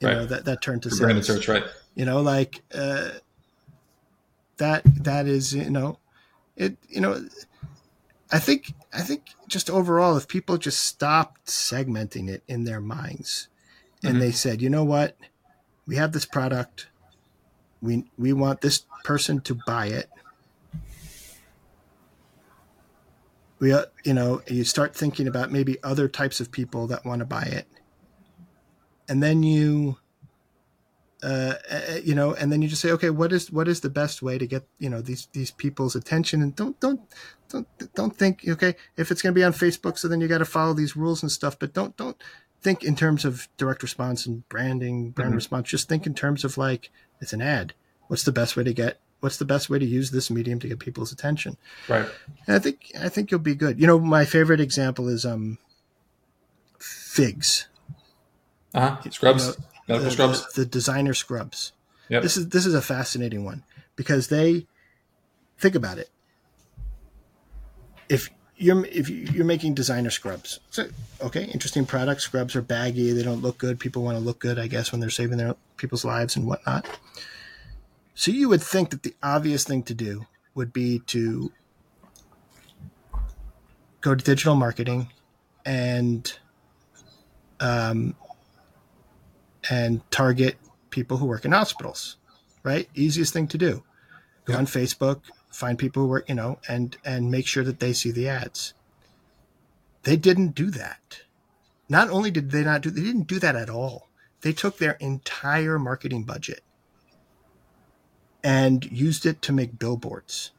[0.00, 0.14] you right.
[0.18, 1.26] know, that that turn to sales.
[1.26, 1.64] search, right?
[1.94, 3.08] You know, like uh,
[4.58, 4.82] that.
[5.04, 5.98] That is, you know,
[6.56, 6.76] it.
[6.88, 7.26] You know
[8.34, 13.46] I think I think just overall, if people just stopped segmenting it in their minds,
[14.02, 14.20] and mm-hmm.
[14.20, 15.16] they said, you know what,
[15.86, 16.88] we have this product,
[17.80, 20.10] we we want this person to buy it.
[23.60, 27.20] We, uh, you know, you start thinking about maybe other types of people that want
[27.20, 27.68] to buy it,
[29.08, 29.98] and then you
[31.24, 33.88] uh, uh, you know, and then you just say, okay, what is what is the
[33.88, 36.42] best way to get you know these these people's attention?
[36.42, 37.00] And don't don't
[37.48, 40.38] don't don't think okay if it's going to be on Facebook, so then you got
[40.38, 41.58] to follow these rules and stuff.
[41.58, 42.16] But don't don't
[42.60, 45.36] think in terms of direct response and branding, brand mm-hmm.
[45.36, 45.68] response.
[45.68, 46.90] Just think in terms of like
[47.22, 47.72] it's an ad.
[48.08, 49.00] What's the best way to get?
[49.20, 51.56] What's the best way to use this medium to get people's attention?
[51.88, 52.06] Right.
[52.46, 53.80] And I think I think you'll be good.
[53.80, 55.56] You know, my favorite example is um,
[56.78, 57.68] figs.
[58.74, 59.10] Uh huh.
[59.10, 59.46] Scrubs.
[59.46, 60.52] You know, Medical the, scrubs.
[60.54, 61.72] The, the, designer scrubs.
[62.08, 62.22] Yep.
[62.22, 63.62] This is this is a fascinating one
[63.96, 64.66] because they
[65.58, 66.10] think about it.
[68.08, 70.86] If you're if you're making designer scrubs, so
[71.20, 72.20] okay, interesting product.
[72.20, 73.80] Scrubs are baggy; they don't look good.
[73.80, 76.86] People want to look good, I guess, when they're saving their people's lives and whatnot.
[78.14, 81.52] So you would think that the obvious thing to do would be to
[84.00, 85.08] go to digital marketing
[85.64, 86.38] and
[87.58, 88.14] um,
[89.70, 90.56] and target
[90.90, 92.16] people who work in hospitals,
[92.62, 92.88] right?
[92.94, 93.82] Easiest thing to do.
[94.44, 94.58] Go yeah.
[94.58, 98.10] on Facebook, find people who work, you know, and and make sure that they see
[98.10, 98.74] the ads.
[100.02, 101.22] They didn't do that.
[101.88, 104.08] Not only did they not do they didn't do that at all.
[104.42, 106.62] They took their entire marketing budget
[108.42, 110.50] and used it to make billboards.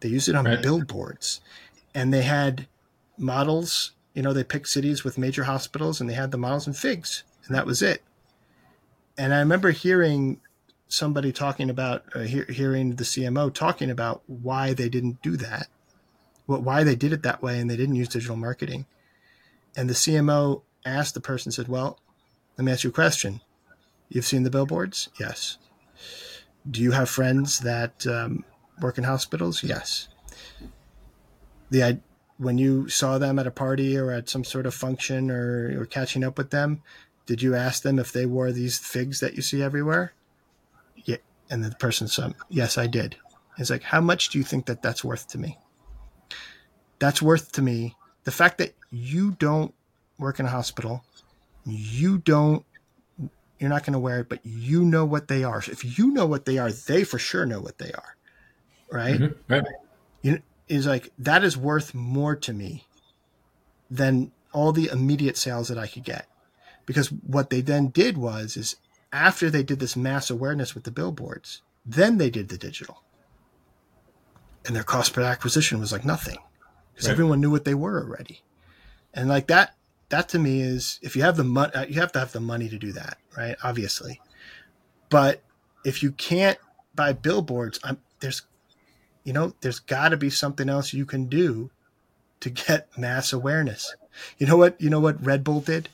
[0.00, 0.62] They used it on right.
[0.62, 1.40] billboards.
[1.94, 2.66] And they had
[3.16, 6.76] models, you know, they picked cities with major hospitals and they had the models and
[6.76, 8.02] figs, and that was it
[9.18, 10.40] and I remember hearing
[10.88, 15.68] somebody talking about uh, he- hearing the CMO talking about why they didn't do that,
[16.46, 18.86] what why they did it that way, and they didn't use digital marketing.
[19.76, 21.98] And the CMO asked the person, said, "Well,
[22.56, 23.40] let me ask you a question.
[24.08, 25.08] You've seen the billboards?
[25.18, 25.58] Yes.
[26.68, 28.44] Do you have friends that um,
[28.80, 29.62] work in hospitals?
[29.62, 30.08] Yes.
[31.70, 32.00] The
[32.38, 35.86] when you saw them at a party or at some sort of function or, or
[35.86, 36.82] catching up with them,
[37.26, 40.12] did you ask them if they wore these figs that you see everywhere?
[41.04, 41.16] Yeah.
[41.50, 43.16] And the person said, yes, I did.
[43.58, 45.58] It's like, how much do you think that that's worth to me?
[46.98, 49.74] That's worth to me the fact that you don't
[50.18, 51.04] work in a hospital,
[51.64, 52.64] you don't,
[53.58, 55.58] you're not going to wear it, but you know what they are.
[55.58, 58.16] If you know what they are, they for sure know what they are,
[58.90, 59.20] right?
[59.20, 59.52] Mm-hmm.
[59.52, 59.64] Right.
[60.22, 62.84] You is like that is worth more to me
[63.88, 66.26] than all the immediate sales that I could get
[66.86, 68.76] because what they then did was is
[69.12, 73.02] after they did this mass awareness with the billboards, then they did the digital.
[74.64, 76.38] And their cost per acquisition was like nothing
[76.92, 77.12] because right.
[77.12, 78.42] everyone knew what they were already.
[79.14, 79.74] And like that,
[80.08, 82.40] that to me is if you have the money, uh, you have to have the
[82.40, 83.56] money to do that, right?
[83.62, 84.20] Obviously.
[85.08, 85.42] But
[85.84, 86.58] if you can't
[86.94, 88.42] buy billboards, I'm, there's,
[89.24, 91.70] you know, there's got to be something else you can do
[92.40, 93.94] to get mass awareness.
[94.38, 94.80] You know what?
[94.80, 95.88] You know what Red Bull did?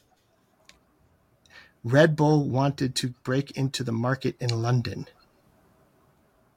[1.85, 5.07] Red Bull wanted to break into the market in London.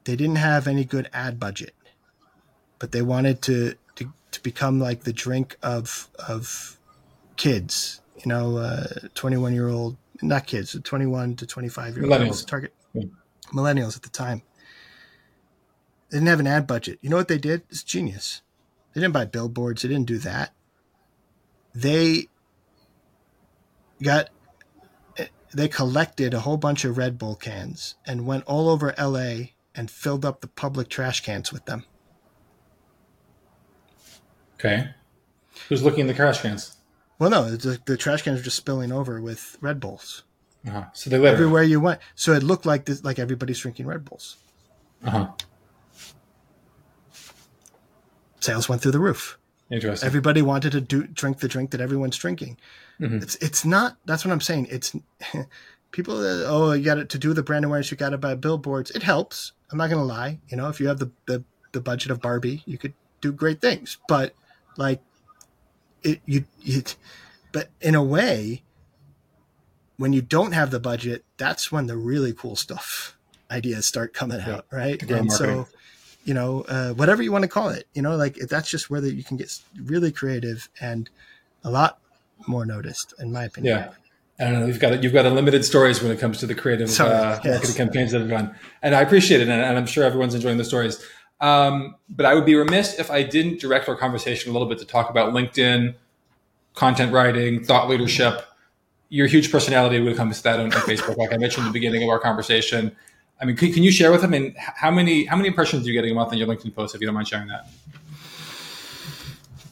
[0.03, 1.73] They didn't have any good ad budget,
[2.78, 6.80] but they wanted to to, to become like the drink of of
[7.38, 8.01] kids.
[8.23, 12.05] You know, uh, twenty one year old, not kids, twenty one to twenty five year
[12.05, 13.05] old target yeah.
[13.51, 14.43] millennials at the time.
[16.11, 16.99] They didn't have an ad budget.
[17.01, 17.63] You know what they did?
[17.69, 18.43] It's genius.
[18.93, 19.82] They didn't buy billboards.
[19.82, 20.53] They didn't do that.
[21.73, 22.28] They
[24.01, 24.30] got
[25.56, 29.89] they collected a whole bunch of Red Bull cans and went all over LA and
[29.89, 31.86] filled up the public trash cans with them.
[34.60, 34.89] Okay.
[35.70, 36.76] Who's looking in the trash cans?
[37.18, 40.24] Well, no, the, the trash cans are just spilling over with Red Bulls.
[40.68, 40.86] Uh-huh.
[40.93, 41.34] So they litter.
[41.34, 42.01] everywhere you went.
[42.16, 44.36] So it looked like this, like everybody's drinking Red Bulls.
[45.06, 45.28] Uh huh.
[48.41, 49.38] Sales went through the roof.
[49.72, 50.05] Interesting.
[50.05, 52.57] Everybody wanted to do drink the drink that everyone's drinking.
[52.99, 53.18] Mm-hmm.
[53.18, 53.97] It's it's not.
[54.05, 54.68] That's what I'm saying.
[54.70, 54.95] It's
[55.91, 56.18] people.
[56.18, 57.89] oh, you got to do the brand awareness.
[57.89, 58.91] You got to buy billboards.
[58.91, 59.53] It helps.
[59.72, 60.39] I'm not gonna lie.
[60.49, 63.59] You know, if you have the, the the budget of Barbie, you could do great
[63.59, 63.97] things.
[64.07, 64.36] But
[64.78, 65.01] like,
[66.03, 66.95] it you it.
[67.51, 68.61] But in a way,
[69.97, 73.18] when you don't have the budget, that's when the really cool stuff
[73.51, 74.55] ideas start coming yeah.
[74.57, 75.01] out, right?
[75.09, 75.68] And so
[76.26, 79.03] you know, uh, whatever you want to call it, you know, like that's just where
[79.05, 81.09] you can get really creative and
[81.63, 81.99] a lot
[82.47, 83.78] more noticed, in my opinion.
[83.78, 83.93] Yeah.
[84.38, 84.65] I don't know.
[84.65, 87.45] You've got you've got unlimited stories when it comes to the creative Sorry, uh, yes.
[87.45, 90.57] marketing campaigns that have gone, and I appreciate it, and, and I'm sure everyone's enjoying
[90.57, 91.01] the stories.
[91.39, 94.80] Um, but I would be remiss if I didn't direct our conversation a little bit
[94.80, 95.95] to talk about LinkedIn,
[96.73, 98.41] content writing, thought leadership.
[99.07, 101.71] Your huge personality when it comes to that on, on Facebook, like I mentioned in
[101.71, 102.93] the beginning of our conversation.
[103.39, 104.33] I mean, can, can you share with them?
[104.33, 106.95] And how many how many impressions are you getting a month on your LinkedIn post?
[106.95, 107.67] If you don't mind sharing that.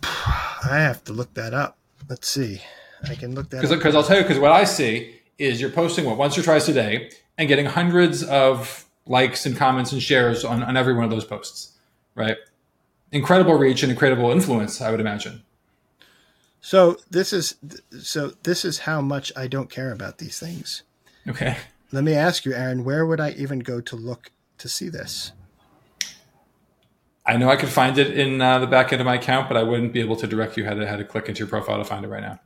[0.04, 1.78] I have to look that up.
[2.10, 2.62] Let's see.
[3.10, 6.06] I can look that because I'll tell you because what I see is you're posting
[6.06, 10.46] what once or twice a day and getting hundreds of likes and comments and shares
[10.46, 11.78] on, on every one of those posts,
[12.16, 12.38] right?
[13.12, 15.44] Incredible reach and incredible influence, I would imagine.
[16.62, 17.56] So this is
[18.02, 20.84] so this is how much I don't care about these things.
[21.28, 21.58] Okay.
[21.94, 25.32] Let me ask you, Aaron, where would I even go to look to see this?
[27.24, 29.58] I know I could find it in uh, the back end of my account, but
[29.58, 31.78] I wouldn't be able to direct you how to how to click into your profile
[31.78, 32.40] to find it right now.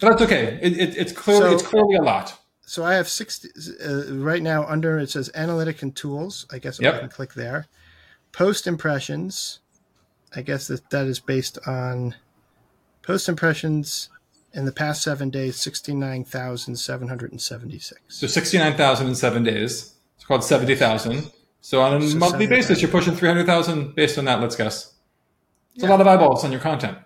[0.00, 0.58] But that's okay.
[0.60, 2.38] It, it, it's clearly so, it's clearly a lot.
[2.60, 3.48] So I have sixty
[3.82, 4.66] uh, right now.
[4.66, 6.46] Under it says analytic and tools.
[6.52, 6.94] I guess yep.
[6.94, 7.68] I can click there.
[8.32, 9.60] Post impressions.
[10.36, 12.16] I guess that that is based on
[13.00, 14.10] post impressions
[14.52, 18.00] in the past seven days, 69,776.
[18.08, 19.94] So 69,000 in seven days.
[20.16, 21.30] It's called 70,000.
[21.60, 24.94] So on a so monthly basis, you're pushing 300,000 based on that, let's guess.
[25.74, 25.88] It's yeah.
[25.88, 26.96] a lot of eyeballs on your content.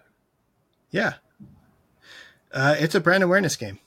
[0.90, 1.14] Yeah.
[2.53, 3.78] Uh, it's a brand awareness game.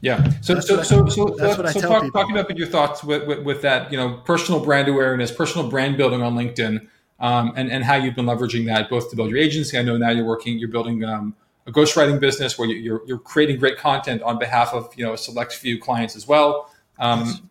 [0.00, 0.30] Yeah.
[0.40, 2.20] So, that's so, I, so, so, that's what I tell talk, people.
[2.20, 5.96] Talking about your thoughts with, with, with, that, you know, personal brand awareness, personal brand
[5.96, 6.88] building on LinkedIn,
[7.20, 9.78] um, and, and how you've been leveraging that both to build your agency.
[9.78, 11.36] I know now you're working, you're building um,
[11.66, 15.18] a ghostwriting business where you're, you're creating great content on behalf of you know a
[15.18, 16.70] select few clients as well.
[16.98, 17.50] Um,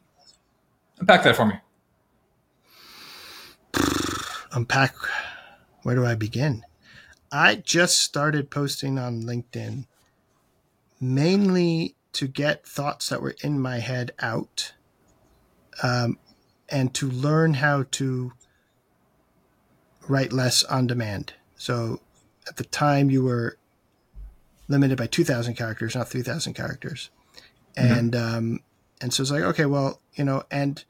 [0.99, 1.55] unpack that for me.
[4.53, 4.95] Unpack.
[5.83, 6.63] Where do I begin?
[7.31, 9.85] I just started posting on LinkedIn
[10.99, 14.73] mainly to get thoughts that were in my head out
[15.81, 16.19] um,
[16.69, 18.33] and to learn how to
[20.07, 21.33] write less on demand.
[21.55, 22.01] So
[22.47, 23.57] at the time, you were
[24.67, 27.09] limited by 2000 characters not 3000 characters.
[27.77, 27.93] Mm-hmm.
[27.93, 28.59] and um
[29.01, 30.83] and so it's like okay well you know and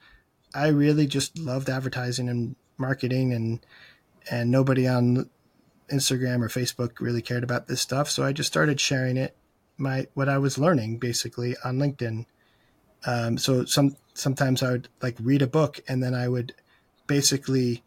[0.55, 3.59] i really just loved advertising and marketing and
[4.29, 5.29] and nobody on
[5.91, 8.09] instagram or facebook really cared about this stuff.
[8.09, 9.35] So i just started sharing it
[9.77, 12.25] my what i was learning basically on linkedin.
[13.05, 16.53] Um, so some sometimes i would like read a book and then i would
[17.07, 17.83] basically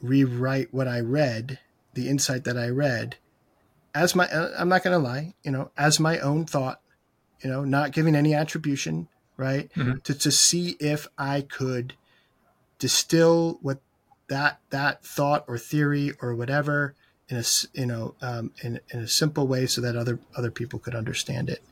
[0.00, 1.58] rewrite what i read
[1.94, 3.16] the insight that i read
[3.98, 6.80] as my uh, I'm not going to lie, you know, as my own thought,
[7.42, 9.70] you know, not giving any attribution, right?
[9.74, 9.98] Mm-hmm.
[10.04, 11.94] To to see if I could
[12.78, 13.80] distill what
[14.28, 16.94] that that thought or theory or whatever
[17.28, 17.42] in a
[17.74, 21.50] you know um, in, in a simple way so that other other people could understand
[21.50, 21.62] it.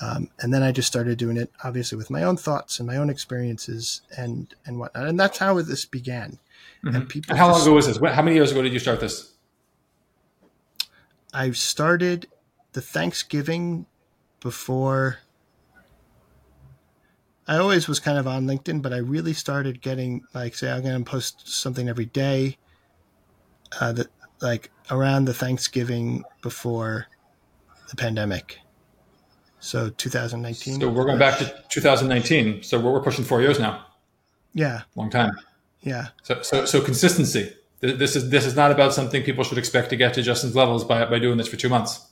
[0.00, 2.96] Um, and then I just started doing it, obviously, with my own thoughts and my
[2.96, 5.06] own experiences and and whatnot.
[5.06, 6.38] And that's how this began.
[6.84, 6.96] Mm-hmm.
[6.96, 7.36] And people.
[7.36, 7.98] how long ago was this?
[8.14, 9.32] How many years ago did you start this?
[11.32, 12.26] I started
[12.72, 13.86] the Thanksgiving
[14.40, 15.18] before
[17.48, 20.82] I always was kind of on LinkedIn, but I really started getting like, say, I'm
[20.82, 22.58] going to post something every day.
[23.80, 24.08] Uh, that
[24.40, 27.06] like around the Thanksgiving before
[27.88, 28.58] the pandemic.
[29.60, 30.80] So 2019.
[30.80, 32.62] So we're going back to 2019.
[32.62, 33.86] So we're, we're pushing four years now.
[34.54, 34.82] Yeah.
[34.94, 35.32] Long time.
[35.82, 36.08] Yeah.
[36.22, 37.54] So, so, so consistency.
[37.80, 40.84] This is this is not about something people should expect to get to Justin's levels
[40.84, 42.06] by by doing this for two months.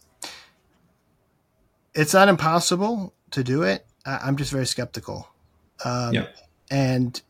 [1.94, 3.84] It's not impossible to do it.
[4.04, 5.28] I'm just very skeptical.
[5.84, 6.26] Um, yeah.
[6.70, 7.20] And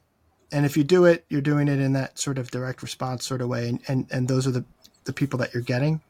[0.52, 3.40] and if you do it, you're doing it in that sort of direct response sort
[3.40, 4.64] of way, and and, and those are the
[5.04, 6.00] the people that you're getting.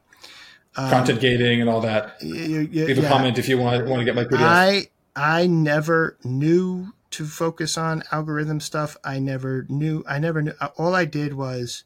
[0.75, 2.21] Um, Content gating and all that.
[2.21, 3.09] You, you, Leave a yeah.
[3.09, 4.39] comment if you want want to get my videos.
[4.41, 8.97] I I never knew to focus on algorithm stuff.
[9.03, 10.03] I never knew.
[10.07, 10.53] I never knew.
[10.77, 11.83] All I did was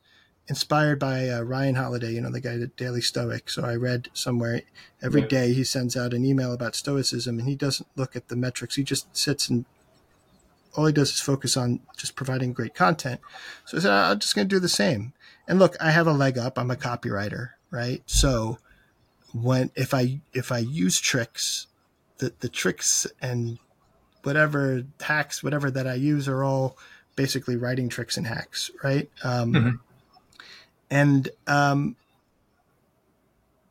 [0.47, 3.49] inspired by uh, Ryan Holiday, you know, the guy at Daily Stoic.
[3.49, 4.61] So I read somewhere
[5.01, 8.35] every day he sends out an email about Stoicism and he doesn't look at the
[8.35, 8.75] metrics.
[8.75, 9.65] He just sits and
[10.75, 13.19] all he does is focus on just providing great content.
[13.65, 15.13] So I said, I'm just going to do the same.
[15.47, 16.57] And look, I have a leg up.
[16.57, 18.01] I'm a copywriter, right?
[18.05, 18.57] So
[19.33, 21.67] when, if I, if I use tricks,
[22.17, 23.57] the, the tricks and
[24.23, 26.77] whatever hacks, whatever that I use are all
[27.15, 29.09] basically writing tricks and hacks, right?
[29.23, 29.79] Um, Mhm.
[30.91, 31.95] And um,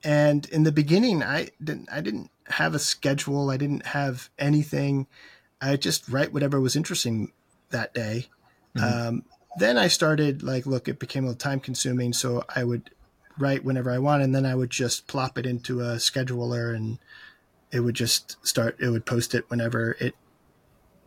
[0.03, 3.51] and in the beginning, I didn't I didn't have a schedule.
[3.51, 5.07] I didn't have anything.
[5.61, 7.33] I just write whatever was interesting
[7.69, 8.29] that day.
[8.75, 9.09] Mhm.
[9.09, 9.25] Um,
[9.59, 12.91] then I started like, look, it became a little time consuming, so I would
[13.39, 16.99] write whenever I want, and then I would just plop it into a scheduler, and
[17.71, 18.77] it would just start.
[18.81, 20.15] It would post it whenever it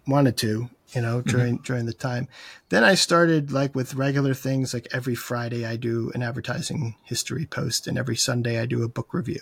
[0.06, 2.28] wanted to, you know, during during the time.
[2.70, 7.46] Then I started like with regular things, like every Friday I do an advertising history
[7.46, 9.42] post, and every Sunday I do a book review.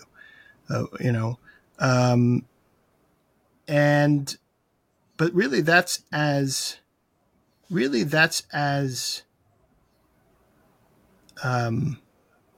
[0.68, 1.38] Uh, you know,
[1.78, 2.44] um,
[3.68, 4.36] and
[5.16, 6.78] but really that's as
[7.70, 9.22] really that's as
[11.42, 11.98] um,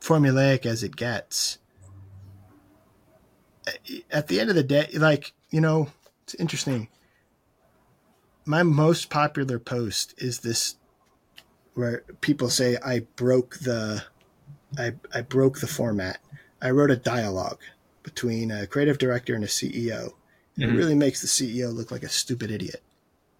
[0.00, 1.58] formulaic as it gets.
[4.10, 5.88] At the end of the day, like you know,
[6.22, 6.88] it's interesting
[8.44, 10.76] my most popular post is this
[11.74, 14.04] where people say I broke the
[14.78, 16.18] I, I broke the format.
[16.60, 17.60] I wrote a dialogue
[18.02, 20.14] between a creative director and a CEO.
[20.56, 20.76] It Mhm.
[20.76, 22.82] really makes the CEO look like a stupid idiot,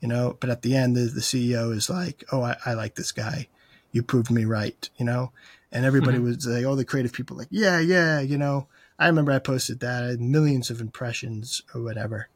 [0.01, 0.37] you know.
[0.41, 3.49] But at the end, the, the CEO is like, "Oh, I, I like this guy.
[3.93, 5.33] You proved me right," you know.
[5.73, 8.69] And everybody was like, all the creative people, like, "Yeah, yeah," you know.
[8.99, 12.29] I remember I posted that, I had millions of impressions or whatever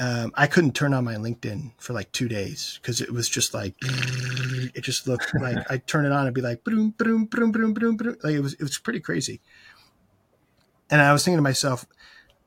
[0.00, 3.52] um, I couldn't turn on my LinkedIn for like two days because it was just
[3.52, 7.50] like it just looked like I'd turn it on and be like boom, boom, boom,
[7.50, 8.16] boom, boom, boom.
[8.22, 9.40] like it was it was pretty crazy.
[10.90, 11.84] And I was thinking to myself,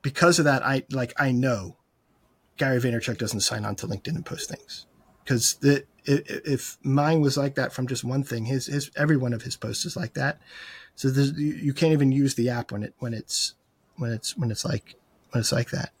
[0.00, 1.76] because of that, I like I know
[2.56, 4.86] Gary Vaynerchuk doesn't sign on to LinkedIn and post things
[5.24, 9.34] because the if mine was like that from just one thing, his his every one
[9.34, 10.40] of his posts is like that.
[10.94, 13.54] So you can't even use the app when it when it's
[13.96, 14.96] when it's when it's like
[15.30, 15.92] when it's like that.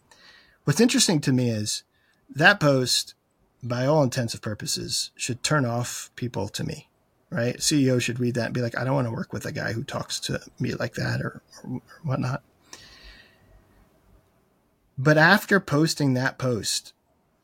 [0.64, 1.82] What's interesting to me is
[2.30, 3.14] that post,
[3.64, 6.88] by all intents and purposes, should turn off people to me,
[7.30, 7.56] right?
[7.56, 9.72] CEO should read that and be like, I don't want to work with a guy
[9.72, 12.42] who talks to me like that or, or whatnot.
[14.96, 16.92] But after posting that post,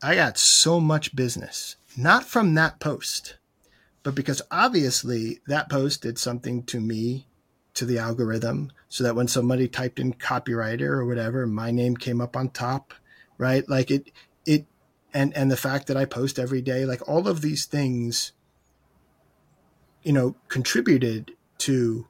[0.00, 3.36] I got so much business, not from that post,
[4.04, 7.26] but because obviously that post did something to me,
[7.74, 12.20] to the algorithm, so that when somebody typed in copywriter or whatever, my name came
[12.20, 12.94] up on top,
[13.39, 13.68] right?
[13.68, 14.11] Like it,
[14.45, 14.66] it,
[15.14, 18.32] and and the fact that I post every day, like all of these things,
[20.03, 22.07] you know, contributed to,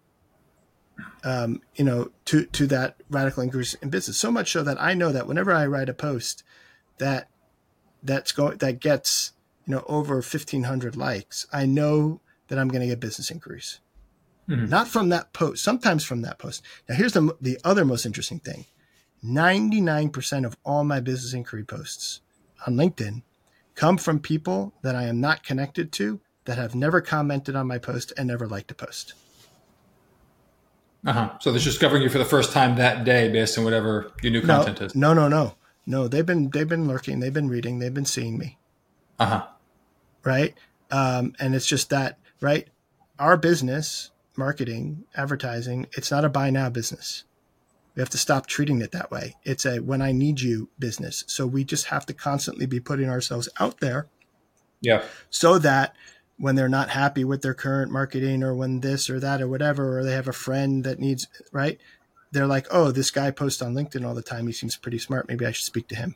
[1.23, 4.17] um, you know, to to that radical increase in business.
[4.17, 6.43] So much so that I know that whenever I write a post,
[6.99, 7.29] that
[8.03, 9.33] that's going that gets
[9.67, 13.81] you know over fifteen hundred likes, I know that I'm going to get business increase
[14.49, 14.69] Mhm.
[14.71, 18.41] not from that post sometimes from that post now here's the the other most interesting
[18.41, 18.65] thing
[19.25, 22.21] 99% of all my business inquiry posts
[22.67, 23.23] on linkedin
[23.75, 27.77] come from people that i am not connected to that have never commented on my
[27.77, 29.13] post and never liked a post.
[31.07, 31.31] Uh-huh.
[31.41, 34.41] So they're discovering you for the first time that day based on whatever your new
[34.41, 34.57] no.
[34.57, 34.95] content is.
[34.95, 35.55] no no no.
[35.85, 38.57] No they've been they've been lurking they've been reading they've been seeing me.
[39.19, 39.47] Uh-huh.
[40.25, 40.55] right?
[40.91, 42.67] Um, and it's just that right?
[43.19, 47.25] Our business marketing advertising it's not a buy now business
[47.99, 49.35] we have to stop treating it that way.
[49.43, 51.25] It's a when i need you business.
[51.27, 54.07] So we just have to constantly be putting ourselves out there
[54.81, 55.03] Yeah.
[55.31, 55.97] so that
[56.37, 59.99] when they're not happy with their current marketing or when this or that or whatever
[59.99, 61.81] or they have a friend that needs right?
[62.31, 64.47] They're like oh this guy posts on linkedin all the time.
[64.47, 65.27] He seems pretty smart.
[65.27, 66.15] Maybe i should speak to him.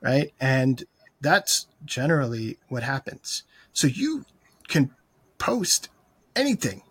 [0.00, 0.32] Right?
[0.40, 0.82] And
[1.20, 3.44] that's generally what happens.
[3.72, 4.24] So you
[4.66, 4.90] can
[5.38, 5.90] post
[6.34, 6.82] anything.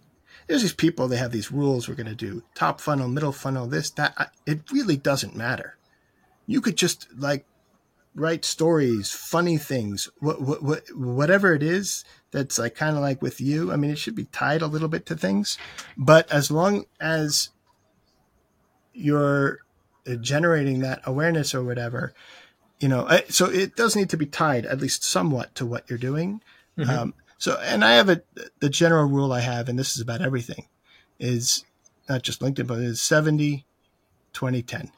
[0.50, 1.88] There's these people, they have these rules.
[1.88, 4.34] We're going to do top funnel, middle funnel, this, that.
[4.48, 5.78] It really doesn't matter.
[6.48, 7.46] You could just like
[8.16, 13.22] write stories, funny things, what, what, what, whatever it is that's like kind of like
[13.22, 13.72] with you.
[13.72, 15.60] I mean, it should be tied a little bit to things,
[15.96, 17.52] but as long as
[18.92, 19.60] you're
[20.20, 22.14] generating that awareness or whatever,
[22.80, 26.00] you know, so it does need to be tied at least somewhat to what you're
[26.00, 26.42] doing.
[26.76, 26.90] Mm-hmm.
[26.90, 28.22] Um, so, and I have a,
[28.60, 30.68] the general rule I have, and this is about everything
[31.20, 31.64] is
[32.10, 33.66] not just LinkedIn, but it's 70,
[34.34, 34.92] 20, 10.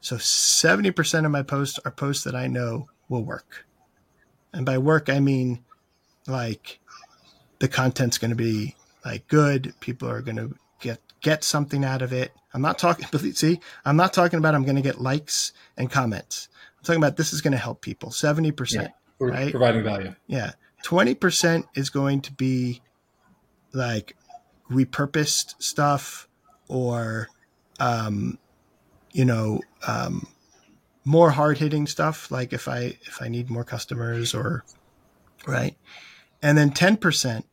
[0.00, 3.66] So 70% of my posts are posts that I know will work.
[4.52, 5.64] And by work, I mean
[6.28, 6.78] like
[7.58, 9.74] the content's going to be like good.
[9.80, 12.30] People are going to get, get something out of it.
[12.54, 16.48] I'm not talking, see, I'm not talking about I'm going to get likes and comments.
[16.78, 18.10] I'm talking about this is going to help people.
[18.10, 18.74] 70%.
[18.74, 18.88] Yeah,
[19.18, 19.50] right?
[19.50, 20.14] Providing value.
[20.28, 20.52] Yeah.
[20.84, 22.80] 20% is going to be
[23.72, 24.16] like
[24.70, 26.28] repurposed stuff
[26.68, 27.28] or,
[27.78, 28.38] um,
[29.12, 30.26] you know, um,
[31.04, 32.30] more hard hitting stuff.
[32.30, 34.64] Like if I, if I need more customers or,
[35.46, 35.76] right.
[36.42, 37.44] And then 10%,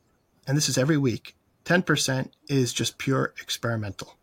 [0.48, 4.16] and this is every week, 10% is just pure experimental.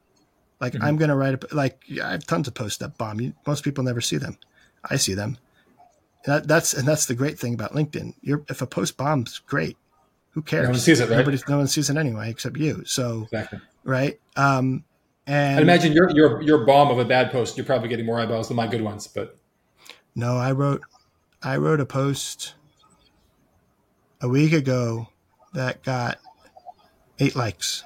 [0.61, 0.85] Like mm-hmm.
[0.85, 3.21] I'm going to write a, like I have tons of posts that bomb.
[3.21, 4.39] You, most people never see them.
[4.89, 5.37] I see them.
[6.25, 8.14] That, that's and that's the great thing about LinkedIn.
[8.22, 9.77] You're, if a post bombs, great.
[10.31, 10.64] Who cares?
[10.64, 11.18] No one sees it, right?
[11.18, 12.83] Nobody, no one sees it anyway, except you.
[12.87, 13.61] So, exactly.
[13.85, 14.18] right?
[14.35, 14.85] Um,
[15.27, 18.18] and I imagine your your your bomb of a bad post, you're probably getting more
[18.18, 19.07] eyeballs than my good ones.
[19.07, 19.39] But
[20.14, 20.83] no, I wrote
[21.43, 22.55] I wrote a post
[24.20, 25.09] a week ago
[25.53, 26.18] that got
[27.18, 27.85] eight likes.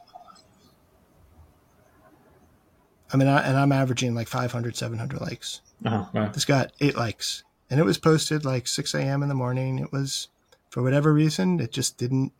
[3.12, 5.62] I mean, I, and I'm averaging like 500, 700 likes.
[5.84, 6.32] Uh-huh, right.
[6.32, 9.22] This got eight likes and it was posted like 6 a.m.
[9.22, 9.78] in the morning.
[9.78, 10.28] It was,
[10.70, 12.32] for whatever reason, it just didn't,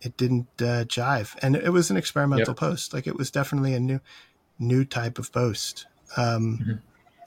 [0.00, 2.56] it didn't uh, jive, and it was an experimental yep.
[2.56, 2.92] post.
[2.92, 4.00] Like it was definitely a new,
[4.58, 5.86] new type of post.
[6.16, 6.72] Um, mm-hmm.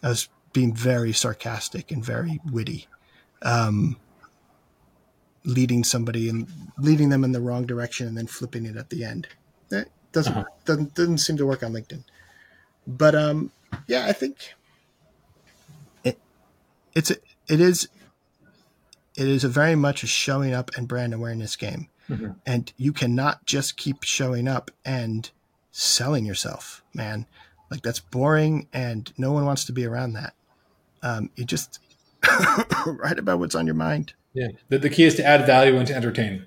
[0.06, 2.88] I was being very sarcastic and very witty,
[3.42, 3.98] um,
[5.44, 6.48] leading somebody and
[6.78, 9.28] leading them in the wrong direction, and then flipping it at the end.
[9.70, 10.46] That doesn't uh-huh.
[10.66, 12.04] doesn't, doesn't seem to work on LinkedIn.
[12.88, 13.52] But um,
[13.88, 14.54] yeah, I think
[16.96, 17.88] it's it is
[19.16, 21.90] it is a very much a showing up and brand awareness game.
[22.10, 22.32] Mm-hmm.
[22.46, 25.30] And you cannot just keep showing up and
[25.72, 27.26] selling yourself, man.
[27.72, 30.34] Like that's boring and no one wants to be around that.
[31.02, 31.80] Um, you just
[32.86, 34.14] write about what's on your mind.
[34.34, 34.50] Yeah.
[34.70, 36.46] The, the key is to add value and to entertain.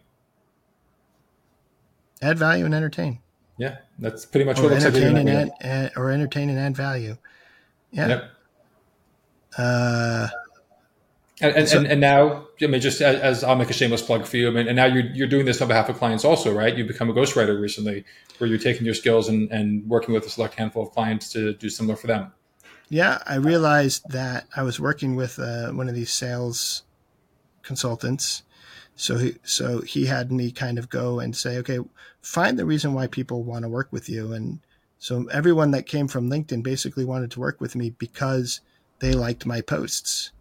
[2.23, 3.21] Add value and entertain.
[3.57, 3.79] Yeah.
[3.99, 7.17] That's pretty much or what entertain and add, add, or entertain and add value.
[7.91, 8.09] Yeah.
[8.09, 8.31] Yep.
[9.59, 10.29] Uh,
[11.41, 14.27] and, and, so, and, now, I mean, just as, as, I'll make a shameless plug
[14.27, 16.53] for you, I mean, and now you're, you're doing this on behalf of clients also,
[16.53, 16.77] right?
[16.77, 18.05] You've become a ghostwriter recently,
[18.39, 21.55] where you're taking your skills and, and working with a select handful of clients to
[21.55, 22.33] do similar for them.
[22.89, 26.83] Yeah, I realized that I was working with uh, one of these sales
[27.63, 28.43] consultants.
[28.97, 31.79] So he, so he had me kind of go and say, okay,
[32.21, 34.33] find the reason why people want to work with you.
[34.33, 34.61] And
[34.99, 38.61] so everyone that came from LinkedIn basically wanted to work with me because
[39.01, 40.33] they liked my posts.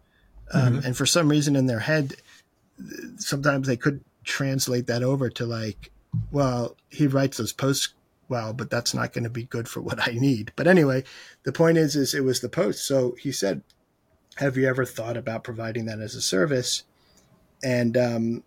[0.52, 0.86] Um, mm-hmm.
[0.86, 2.14] And for some reason in their head,
[3.16, 5.90] sometimes they could translate that over to like,
[6.30, 7.94] well, he writes those posts
[8.28, 10.52] well, but that's not going to be good for what I need.
[10.56, 11.04] But anyway,
[11.44, 12.86] the point is, is it was the post.
[12.86, 13.62] So he said,
[14.36, 16.84] have you ever thought about providing that as a service?
[17.64, 18.44] And um,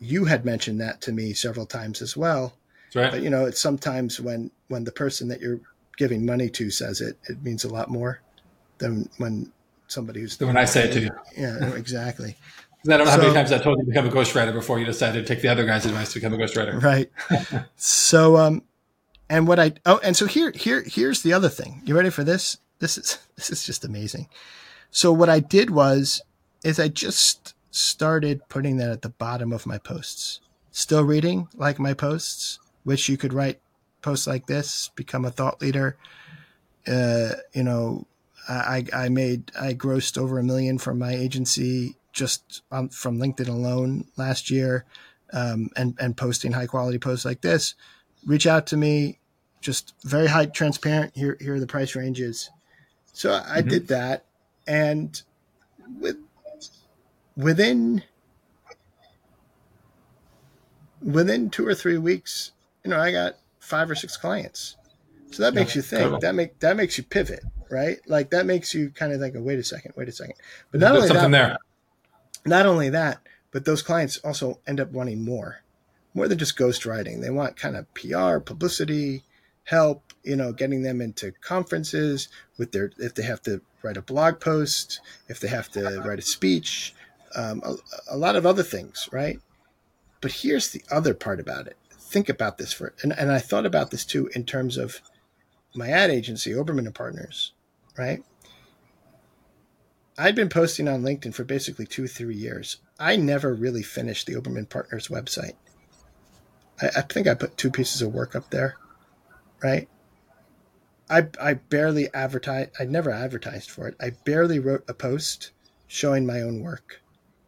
[0.00, 2.54] you had mentioned that to me several times as well.
[2.94, 3.10] Right.
[3.10, 5.60] But you know, it's sometimes when when the person that you're
[5.96, 8.20] giving money to says it, it means a lot more
[8.78, 9.52] than when
[9.86, 11.10] somebody who's when I say it to you.
[11.36, 12.36] Yeah, exactly.
[12.86, 14.78] I don't know so, how many times I told you to become a ghostwriter before
[14.78, 16.80] you decided to take the other guy's advice to become a ghostwriter.
[16.80, 17.10] Right.
[17.76, 18.62] so, um,
[19.28, 21.82] and what I oh, and so here here here's the other thing.
[21.84, 22.58] You ready for this?
[22.78, 24.28] This is this is just amazing.
[24.90, 26.22] So what I did was
[26.64, 30.40] is I just started putting that at the bottom of my posts.
[30.70, 33.60] Still reading like my posts, which you could write
[34.02, 35.96] posts like this, become a thought leader.
[36.86, 38.06] Uh, you know,
[38.48, 43.48] I, I made I grossed over a million from my agency just on, from LinkedIn
[43.48, 44.84] alone last year,
[45.32, 47.74] um, and and posting high quality posts like this.
[48.26, 49.18] Reach out to me,
[49.60, 51.14] just very high transparent.
[51.14, 52.50] Here here are the price ranges.
[53.12, 53.68] So I mm-hmm.
[53.68, 54.24] did that,
[54.66, 55.20] and
[56.00, 56.16] with
[57.36, 58.02] within
[61.02, 64.76] within two or three weeks, you know, I got five or six clients.
[65.30, 66.20] So that makes you think.
[66.22, 67.98] That make that makes you pivot right?
[68.06, 70.34] Like that makes you kind of think, oh, wait a second, wait a second.
[70.70, 71.56] But not There's only something that, there.
[72.46, 75.62] not only that, but those clients also end up wanting more,
[76.14, 77.20] more than just ghostwriting.
[77.20, 79.22] They want kind of PR, publicity,
[79.64, 84.02] help, you know, getting them into conferences with their, if they have to write a
[84.02, 86.94] blog post, if they have to write a speech,
[87.36, 87.74] um, a,
[88.10, 89.40] a lot of other things, right?
[90.20, 91.76] But here's the other part about it.
[91.92, 95.00] Think about this for, and, and I thought about this too in terms of
[95.74, 97.52] my ad agency, Oberman and Partners,
[97.98, 98.22] right?
[100.16, 102.78] I'd been posting on LinkedIn for basically two, three years.
[102.98, 105.54] I never really finished the Oberman Partners website.
[106.80, 108.76] I, I think I put two pieces of work up there,
[109.62, 109.88] right?
[111.10, 112.70] I, I barely advertised.
[112.78, 113.96] I never advertised for it.
[114.00, 115.52] I barely wrote a post
[115.86, 117.00] showing my own work.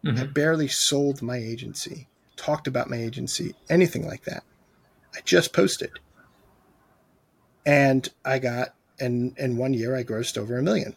[0.04, 0.18] Mm-hmm.
[0.18, 4.44] I barely sold my agency, talked about my agency, anything like that.
[5.14, 5.98] I just posted.
[7.66, 10.94] And I got, and in one year, I grossed over a million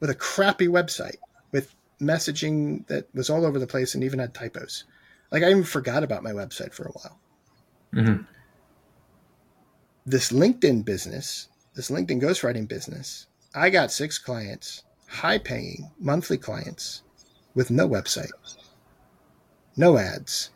[0.00, 1.16] with a crappy website
[1.52, 4.84] with messaging that was all over the place and even had typos.
[5.30, 7.20] Like I even forgot about my website for a while.
[7.94, 8.22] Mm-hmm.
[10.06, 17.02] This LinkedIn business, this LinkedIn ghostwriting business, I got six clients, high paying monthly clients
[17.54, 18.30] with no website,
[19.76, 20.50] no ads,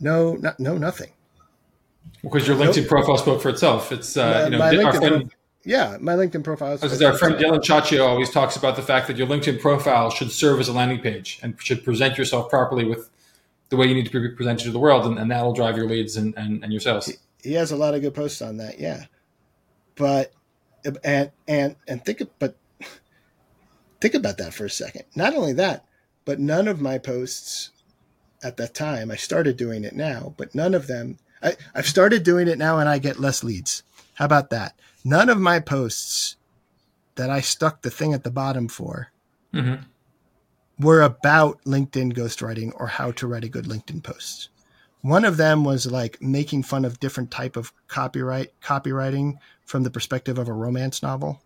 [0.00, 1.10] no, no, no nothing.
[2.22, 2.88] Because your LinkedIn nope.
[2.88, 3.90] profile spoke for itself.
[3.90, 5.32] It's uh, my, you know, our friend,
[5.64, 6.72] yeah, my LinkedIn profile.
[6.72, 10.32] Is our friend Dylan Chacho always talks about the fact that your LinkedIn profile should
[10.32, 13.10] serve as a landing page and should present yourself properly with
[13.68, 15.88] the way you need to be presented to the world, and, and that'll drive your
[15.88, 17.06] leads and, and, and your sales.
[17.06, 19.04] He, he has a lot of good posts on that, yeah.
[19.94, 20.32] But
[21.04, 22.56] and and and think but
[24.00, 25.04] think about that for a second.
[25.14, 25.84] Not only that,
[26.24, 27.70] but none of my posts
[28.42, 32.22] at that time, I started doing it now, but none of them I, I've started
[32.22, 33.82] doing it now and I get less leads.
[34.22, 34.78] How about that?
[35.04, 36.36] None of my posts
[37.16, 39.10] that I stuck the thing at the bottom for
[39.52, 39.82] mm-hmm.
[40.78, 44.50] were about LinkedIn ghostwriting or how to write a good LinkedIn post.
[45.00, 49.90] One of them was like making fun of different type of copyright copywriting from the
[49.90, 51.42] perspective of a romance novel.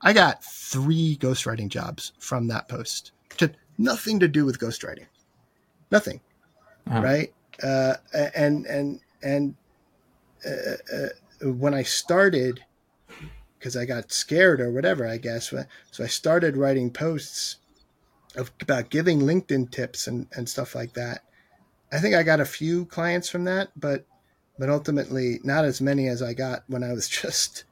[0.00, 3.10] I got three ghostwriting jobs from that post.
[3.38, 5.06] To nothing to do with ghostwriting.
[5.90, 6.20] Nothing.
[6.88, 7.02] Uh-huh.
[7.02, 7.34] Right?
[7.60, 7.94] Uh,
[8.36, 9.56] and and and
[10.46, 11.08] uh, uh,
[11.42, 12.64] when I started,
[13.58, 15.52] because I got scared or whatever, I guess.
[15.90, 17.56] So I started writing posts
[18.36, 21.24] of, about giving LinkedIn tips and, and stuff like that.
[21.92, 24.04] I think I got a few clients from that, but
[24.58, 27.64] but ultimately not as many as I got when I was just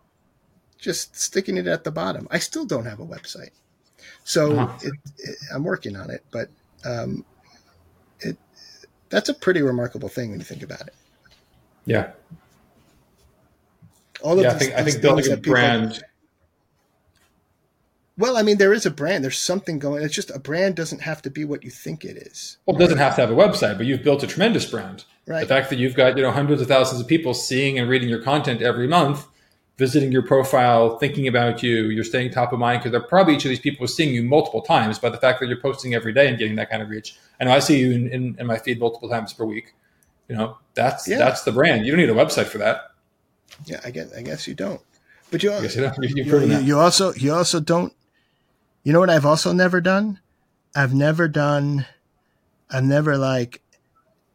[0.78, 2.28] just sticking it at the bottom.
[2.30, 3.50] I still don't have a website,
[4.24, 4.78] so uh-huh.
[4.82, 6.24] it, it, I'm working on it.
[6.30, 6.48] But
[6.84, 7.24] um,
[8.20, 8.36] it
[9.08, 10.94] that's a pretty remarkable thing when you think about it.
[11.84, 12.10] Yeah.
[14.22, 16.02] All of yeah, these, I think I think building a people, brand.
[18.16, 19.22] Well, I mean, there is a brand.
[19.22, 20.02] There's something going.
[20.02, 22.58] It's just a brand doesn't have to be what you think it is.
[22.66, 25.04] Well, it doesn't have to have a website, but you've built a tremendous brand.
[25.26, 25.40] Right.
[25.40, 28.08] The fact that you've got you know hundreds of thousands of people seeing and reading
[28.08, 29.24] your content every month,
[29.76, 33.44] visiting your profile, thinking about you, you're staying top of mind because they're probably each
[33.44, 34.98] of these people is seeing you multiple times.
[34.98, 37.44] by the fact that you're posting every day and getting that kind of reach, I
[37.44, 39.74] know I see you in, in, in my feed multiple times per week.
[40.28, 41.18] You know, that's yeah.
[41.18, 41.86] that's the brand.
[41.86, 42.90] You don't need a website for that.
[43.66, 44.80] Yeah, I guess I guess you don't.
[45.30, 47.92] But you, you, you, you also you also don't.
[48.82, 50.20] You know what I've also never done?
[50.74, 51.86] I've never done.
[52.70, 53.62] I've never like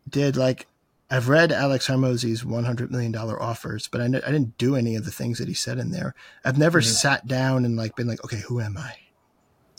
[0.07, 0.67] did like
[1.09, 5.05] I've read Alex one hundred million dollar offers, but I, I didn't do any of
[5.05, 6.15] the things that he said in there.
[6.43, 6.89] I've never mm-hmm.
[6.89, 8.95] sat down and like been like, okay, who am I?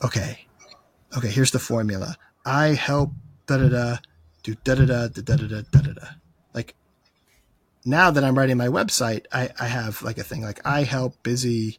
[0.04, 0.46] Okay,
[1.16, 2.16] okay, here's the formula.
[2.44, 3.12] I help
[3.46, 3.96] da da da
[4.42, 6.06] do da da da da da da da da da.
[6.54, 6.74] Like
[7.84, 11.22] now that I'm writing my website, I, I have like a thing like I help
[11.22, 11.78] busy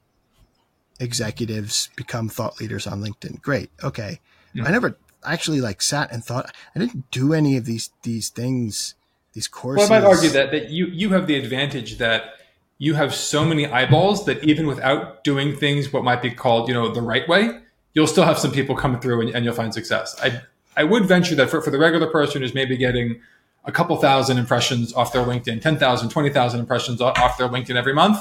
[1.00, 3.42] executives become thought leaders on LinkedIn.
[3.42, 3.70] Great.
[3.84, 4.20] Okay.
[4.64, 8.96] I never actually like sat and thought I didn't do any of these these things,
[9.34, 9.90] these courses.
[9.90, 12.36] Well, I might argue that that you you have the advantage that
[12.78, 16.74] you have so many eyeballs that even without doing things what might be called, you
[16.74, 17.60] know, the right way,
[17.94, 20.16] you'll still have some people come through and, and you'll find success.
[20.22, 20.42] I
[20.78, 23.22] I would venture that for, for the regular person who's maybe getting
[23.66, 28.20] a couple thousand impressions off their LinkedIn, 10,000, 20,000 impressions off their LinkedIn every month,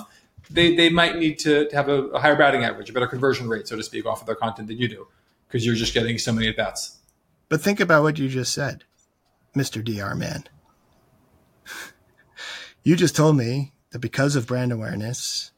[0.50, 3.48] they, they might need to, to have a, a, higher batting average, a better conversion
[3.48, 5.06] rate, so to speak, off of their content than you do,
[5.46, 6.98] because you're just getting so many at bats.
[7.48, 8.84] But think about what you just said,
[9.54, 9.84] Mr.
[9.84, 10.44] DR man.
[12.82, 15.52] you just told me that because of brand awareness,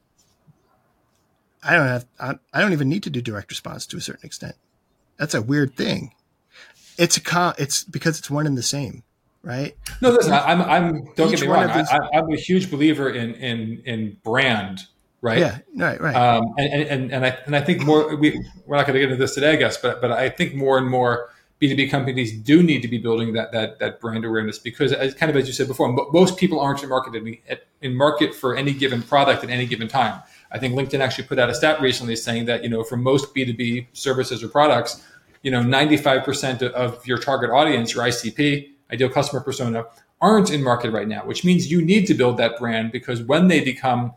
[1.63, 4.27] I don't have, I, I don't even need to do direct response to a certain
[4.27, 4.55] extent.
[5.17, 6.13] That's a weird thing.
[6.99, 9.03] It's a con, it's because it's one and the same,
[9.47, 9.77] right?
[10.03, 11.69] No, listen, I'm, I'm, don't Each get me wrong.
[11.69, 14.87] These, I, am a huge believer in, in, in brand,
[15.23, 15.39] right?
[15.39, 16.17] Yeah, right, right.
[16.17, 19.11] Um, and, and, and I, and I think more, we, we're not going to get
[19.11, 21.31] into this today, I guess, but, but I think more and more
[21.61, 25.31] B2B companies do need to be building that that that brand awareness because, as kind
[25.31, 27.41] of as you said before, most people aren't in market
[27.81, 30.21] in market for any given product at any given time.
[30.51, 33.35] I think LinkedIn actually put out a stat recently saying that you know for most
[33.35, 35.03] B2B services or products,
[35.43, 39.85] you know 95% of your target audience, your ICP, ideal customer persona,
[40.21, 43.49] aren't in market right now, which means you need to build that brand because when
[43.49, 44.13] they become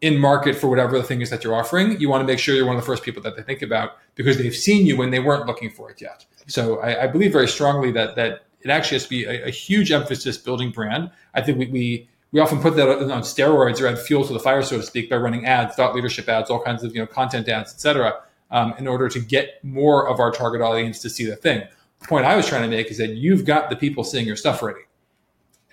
[0.00, 2.54] in market for whatever the thing is that you're offering, you want to make sure
[2.54, 5.10] you're one of the first people that they think about because they've seen you when
[5.10, 6.24] they weren't looking for it yet.
[6.46, 9.50] So I, I believe very strongly that that it actually has to be a, a
[9.50, 11.10] huge emphasis building brand.
[11.34, 14.38] I think we, we we often put that on steroids or add fuel to the
[14.38, 17.06] fire, so to speak, by running ads, thought leadership ads, all kinds of you know
[17.06, 21.24] content ads, etc., um, in order to get more of our target audience to see
[21.24, 21.62] the thing.
[22.04, 24.62] Point I was trying to make is that you've got the people seeing your stuff
[24.62, 24.82] already,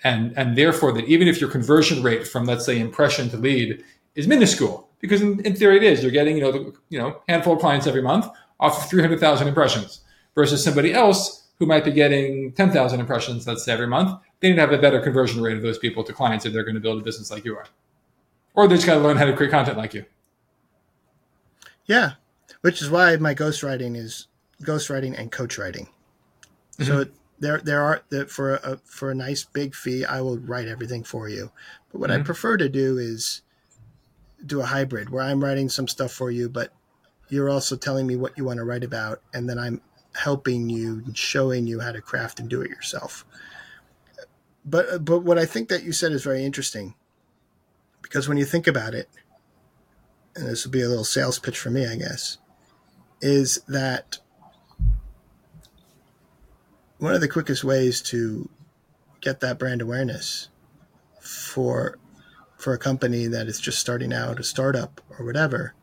[0.02, 3.82] and and therefore that even if your conversion rate from let's say impression to lead
[4.16, 7.22] is minuscule, because in, in theory it is, you're getting you know the, you know
[7.28, 8.26] handful of clients every month
[8.58, 10.00] off of 300,000 impressions
[10.34, 14.56] versus somebody else who might be getting 10,000 impressions, let's say every month they need
[14.56, 16.80] to have a better conversion rate of those people to clients if they're going to
[16.80, 17.66] build a business like you are.
[18.54, 20.04] Or they just got to learn how to create content like you.
[21.86, 22.12] Yeah,
[22.60, 24.26] which is why my ghostwriting is
[24.62, 25.88] ghostwriting and coach writing.
[26.78, 26.84] Mm-hmm.
[26.84, 27.06] So
[27.38, 31.04] there, there are that for a for a nice big fee, I will write everything
[31.04, 31.50] for you.
[31.92, 32.22] But what mm-hmm.
[32.22, 33.42] I prefer to do is
[34.44, 36.72] do a hybrid where I'm writing some stuff for you, but
[37.28, 39.80] you're also telling me what you want to write about, and then I'm
[40.14, 43.24] helping you, and showing you how to craft and do it yourself
[44.66, 46.94] but but what I think that you said is very interesting
[48.02, 49.08] because when you think about it,
[50.34, 52.38] and this will be a little sales pitch for me, I guess,
[53.20, 54.18] is that
[56.98, 58.48] one of the quickest ways to
[59.20, 60.48] get that brand awareness
[61.20, 61.98] for
[62.56, 65.74] for a company that is just starting out, a startup or whatever,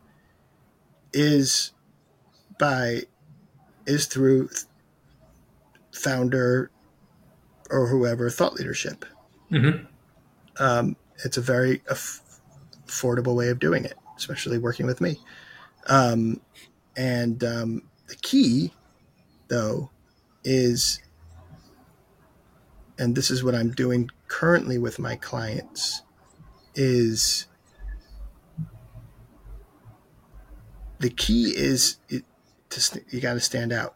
[1.13, 1.71] is
[2.57, 3.01] by
[3.85, 4.49] is through
[5.91, 6.71] founder
[7.69, 9.05] or whoever thought leadership.
[9.51, 9.85] Mm-hmm.
[10.63, 12.21] Um, it's a very aff-
[12.87, 15.19] affordable way of doing it, especially working with me.
[15.87, 16.41] Um,
[16.95, 18.73] and um, the key,
[19.47, 19.89] though,
[20.43, 21.01] is,
[22.97, 26.01] and this is what I'm doing currently with my clients,
[26.75, 27.47] is
[30.99, 32.23] the key is it,
[32.69, 33.95] to, you got to stand out.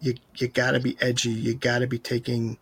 [0.00, 1.30] You you got to be edgy.
[1.30, 2.58] You got to be taking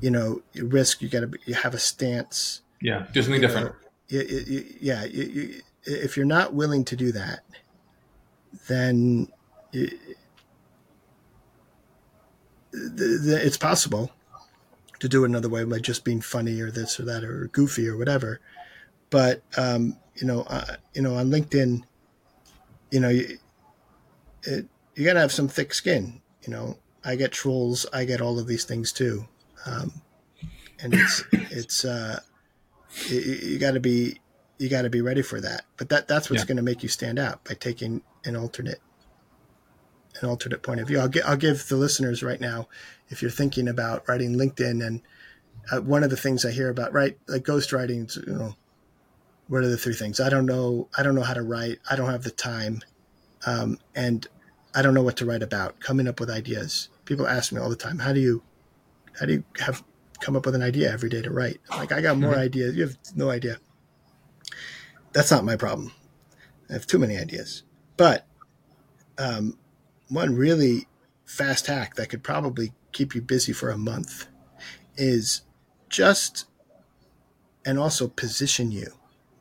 [0.00, 1.02] you know, risk.
[1.02, 2.62] You got to you have a stance.
[2.80, 3.66] Yeah, do something different.
[3.66, 3.74] Know,
[4.08, 7.40] you, you, yeah, you, if you're not willing to do that,
[8.68, 9.28] then
[12.72, 14.12] it's possible
[15.00, 17.88] to do it another way by just being funny or this or that or goofy
[17.88, 18.40] or whatever.
[19.10, 21.82] But um, you know, uh, you know, on LinkedIn,
[22.90, 23.38] you know, you,
[24.42, 26.20] it, you got to have some thick skin.
[26.42, 29.28] You know, I get trolls, I get all of these things too
[29.66, 29.92] um,
[30.80, 32.20] and it's it's uh,
[33.06, 34.20] you, you got to be
[34.58, 35.64] you got to be ready for that.
[35.76, 36.46] But that that's what's yeah.
[36.46, 38.80] going to make you stand out by taking an alternate
[40.20, 40.98] an alternate point of view.
[40.98, 42.68] I'll, gi- I'll give the listeners right now,
[43.08, 45.02] if you're thinking about writing LinkedIn, and
[45.70, 48.54] uh, one of the things I hear about, right, like ghostwriting, you know,
[49.48, 50.20] what are the three things?
[50.20, 50.88] I don't know.
[50.96, 51.78] I don't know how to write.
[51.90, 52.82] I don't have the time,
[53.46, 54.26] um, and
[54.74, 55.80] I don't know what to write about.
[55.80, 56.90] Coming up with ideas.
[57.06, 58.42] People ask me all the time, "How do you
[59.18, 59.82] how do you have
[60.20, 61.60] come up with an idea every day to write?
[61.70, 62.40] like, I got more mm-hmm.
[62.40, 62.76] ideas.
[62.76, 63.58] You have no idea.
[65.12, 65.92] That's not my problem.
[66.68, 67.62] I have too many ideas.
[67.96, 68.26] But
[69.16, 69.58] um,
[70.08, 70.86] one really
[71.24, 74.26] fast hack that could probably keep you busy for a month
[74.96, 75.42] is
[75.88, 76.46] just
[77.64, 78.92] and also position you,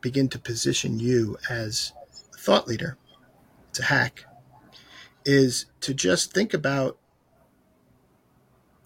[0.01, 1.93] begin to position you as
[2.33, 2.97] a thought leader.
[3.69, 4.25] It's a hack,
[5.25, 6.97] is to just think about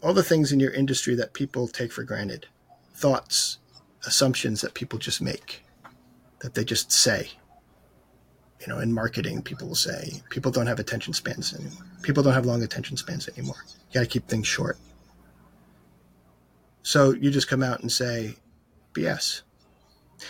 [0.02, 2.48] all the things in your industry that people take for granted,
[2.94, 3.60] thoughts,
[4.06, 5.64] assumptions that people just make,
[6.40, 7.32] that they just say.
[8.62, 11.86] You know, in marketing, people will say people don't have attention spans anymore.
[12.03, 13.64] People don't have long attention spans anymore.
[13.89, 14.78] You got to keep things short.
[16.84, 18.36] So you just come out and say,
[18.93, 19.41] BS.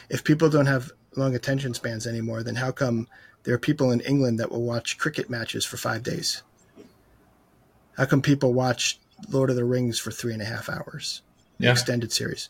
[0.10, 3.08] If people don't have long attention spans anymore, then how come
[3.44, 6.44] there are people in England that will watch cricket matches for five days?
[7.98, 11.22] How come people watch Lord of the Rings for three and a half hours,
[11.60, 11.72] yeah.
[11.72, 12.50] extended series.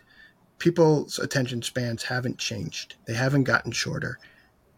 [0.57, 2.95] People's attention spans haven't changed.
[3.05, 4.19] They haven't gotten shorter.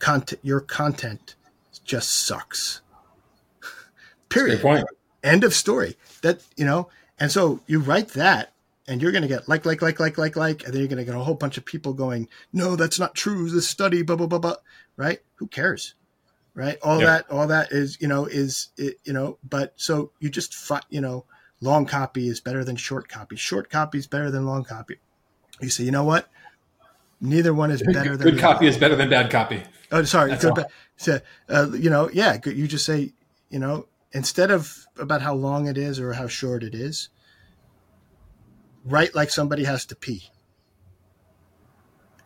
[0.03, 1.35] Content, your content
[1.83, 2.81] just sucks.
[4.29, 4.61] Period.
[5.23, 5.95] End of story.
[6.21, 6.89] That you know,
[7.19, 8.53] and so you write that,
[8.87, 10.97] and you're going to get like, like, like, like, like, like, and then you're going
[10.97, 13.49] to get a whole bunch of people going, "No, that's not true.
[13.49, 14.55] This study, blah blah blah blah."
[14.97, 15.19] Right?
[15.35, 15.95] Who cares?
[16.55, 16.77] right?
[16.81, 17.05] All yeah.
[17.05, 20.81] that, all that is, you know, is, it, you know, but so you just, fi-
[20.89, 21.25] you know,
[21.61, 23.35] long copy is better than short copy.
[23.35, 24.97] Short copy is better than long copy.
[25.61, 26.27] You say, you know what?
[27.23, 29.63] Neither one is better than good copy is better than bad copy.
[29.91, 30.35] Oh, sorry.
[30.35, 30.65] Good,
[30.97, 31.19] so,
[31.49, 33.13] uh, you know, yeah, you just say,
[33.49, 37.09] you know, instead of about how long it is or how short it is,
[38.83, 40.29] write like somebody has to pee.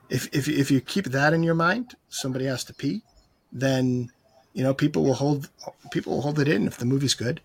[0.09, 3.03] If, if, if you keep that in your mind, somebody has to pee,
[3.51, 4.11] then
[4.57, 5.49] you know people will hold
[5.91, 7.41] people will hold it in if the movie's good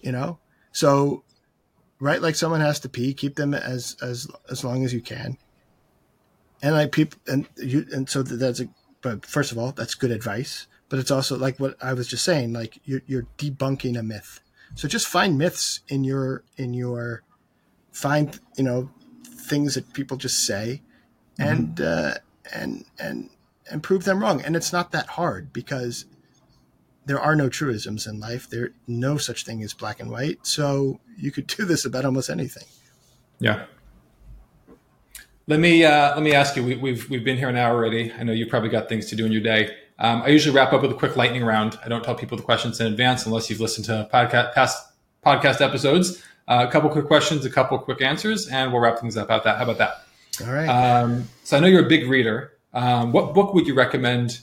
[0.00, 0.38] you know
[0.72, 1.22] so
[2.00, 5.36] write like someone has to pee keep them as as as long as you can
[6.62, 8.68] and like people and you and so that's a
[9.02, 12.24] but first of all that's good advice but it's also like what i was just
[12.24, 14.40] saying like you're, you're debunking a myth
[14.74, 17.22] so just find myths in your in your
[17.92, 18.90] find you know
[19.24, 20.82] things that people just say
[21.38, 21.50] mm-hmm.
[21.50, 22.14] and uh
[22.54, 23.30] and and
[23.70, 26.06] and prove them wrong and it's not that hard because
[27.08, 28.48] there are no truisms in life.
[28.48, 30.46] There no such thing as black and white.
[30.46, 32.68] So you could do this about almost anything.
[33.40, 33.64] Yeah.
[35.48, 36.62] Let me uh, let me ask you.
[36.62, 38.12] We, have we've, we've been here an hour already.
[38.12, 39.74] I know you've probably got things to do in your day.
[39.98, 41.76] Um, I usually wrap up with a quick lightning round.
[41.84, 44.92] I don't tell people the questions in advance unless you've listened to podcast past
[45.26, 46.22] podcast episodes.
[46.46, 49.42] Uh, a couple quick questions, a couple quick answers, and we'll wrap things up about
[49.42, 49.56] that.
[49.56, 50.04] How about that?
[50.46, 50.68] All right.
[50.68, 52.52] Um, so I know you're a big reader.
[52.72, 54.38] Um, what book would you recommend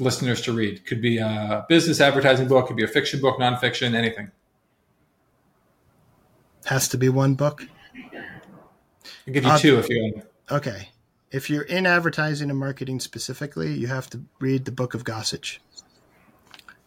[0.00, 0.84] listeners to read.
[0.86, 4.30] Could be a business advertising book, could be a fiction book, nonfiction, anything.
[6.66, 7.66] Has to be one book.
[9.26, 10.26] I'll give you uh, two if you want.
[10.50, 10.90] Okay.
[11.30, 15.58] If you're in advertising and marketing specifically, you have to read the book of Gossage.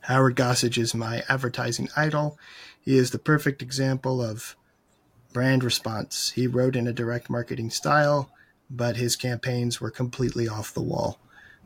[0.01, 2.39] Howard Gossage is my advertising idol.
[2.79, 4.55] He is the perfect example of
[5.33, 6.31] brand response.
[6.31, 8.31] He wrote in a direct marketing style,
[8.69, 11.19] but his campaigns were completely off the wall.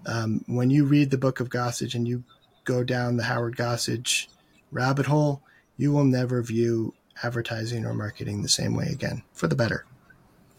[0.07, 2.23] Um, when you read the book of Gossage and you
[2.63, 4.27] go down the Howard Gossage
[4.71, 5.43] rabbit hole,
[5.77, 9.85] you will never view advertising or marketing the same way again for the better.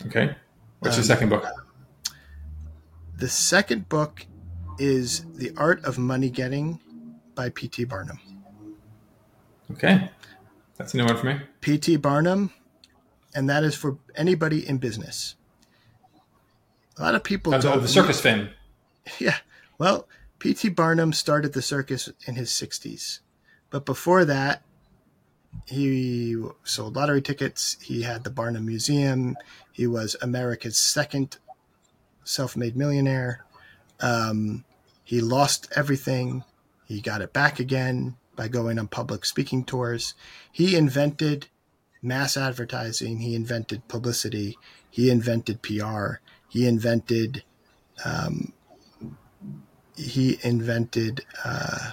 [0.07, 0.37] Okay.
[0.83, 1.47] What's um, the second book?
[3.17, 4.27] The second book
[4.81, 6.81] is The Art of Money Getting
[7.37, 7.85] by P.T.
[7.85, 8.19] Barnum.
[9.71, 10.11] Okay.
[10.77, 11.41] That's a new one for me.
[11.61, 11.99] P.T.
[11.99, 12.51] Barnum,
[13.33, 15.37] and that is for anybody in business.
[16.99, 17.81] A lot of people don't.
[17.81, 18.49] the circus fame.
[19.21, 19.37] Yeah.
[19.79, 20.09] Well,
[20.41, 20.69] P.T.
[20.71, 23.21] Barnum started the circus in his 60s.
[23.71, 24.63] But before that,
[25.67, 27.77] he sold lottery tickets.
[27.83, 29.37] He had the Barnum Museum.
[29.73, 31.39] He was America's second
[32.25, 33.45] self made millionaire.
[34.01, 34.65] Um,
[35.05, 36.45] he lost everything.
[36.87, 40.15] He got it back again by going on public speaking tours.
[40.51, 41.49] He invented
[42.03, 43.19] mass advertising.
[43.19, 44.59] He invented publicity.
[44.91, 46.15] He invented PR.
[46.49, 47.45] He invented
[48.05, 48.53] um,
[49.97, 51.93] he invented uh,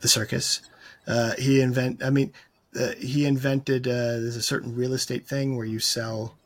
[0.00, 0.62] the circus.
[1.06, 2.02] Uh, he invent.
[2.02, 2.32] I mean,
[2.78, 3.86] uh, he invented.
[3.86, 6.36] Uh, there's a certain real estate thing where you sell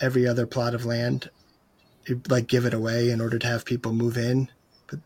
[0.00, 1.30] every other plot of land,
[2.06, 4.48] you, like give it away in order to have people move in,
[4.88, 5.00] but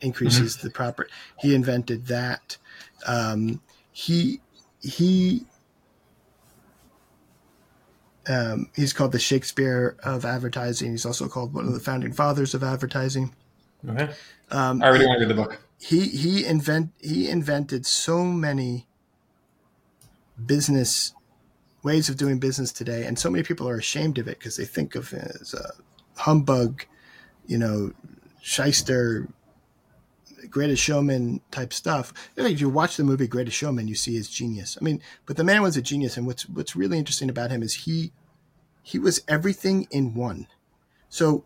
[0.00, 0.66] increases mm-hmm.
[0.66, 1.10] the property.
[1.38, 2.56] He invented that.
[3.06, 3.60] Um,
[3.92, 4.40] he
[4.80, 5.44] he
[8.28, 10.92] um, he's called the Shakespeare of advertising.
[10.92, 13.34] He's also called one of the founding fathers of advertising.
[13.88, 14.12] Okay.
[14.50, 15.60] Um, I already want to the book.
[15.80, 18.86] He he invent he invented so many
[20.44, 21.14] business
[21.82, 24.64] ways of doing business today, and so many people are ashamed of it because they
[24.64, 25.72] think of it as a
[26.16, 26.84] humbug,
[27.46, 27.92] you know,
[28.42, 29.28] shyster,
[30.50, 32.12] greatest showman type stuff.
[32.36, 34.76] If you watch the movie Greatest Showman, you see his genius.
[34.80, 37.62] I mean, but the man was a genius, and what's what's really interesting about him
[37.62, 38.12] is he
[38.82, 40.46] he was everything in one.
[41.08, 41.44] So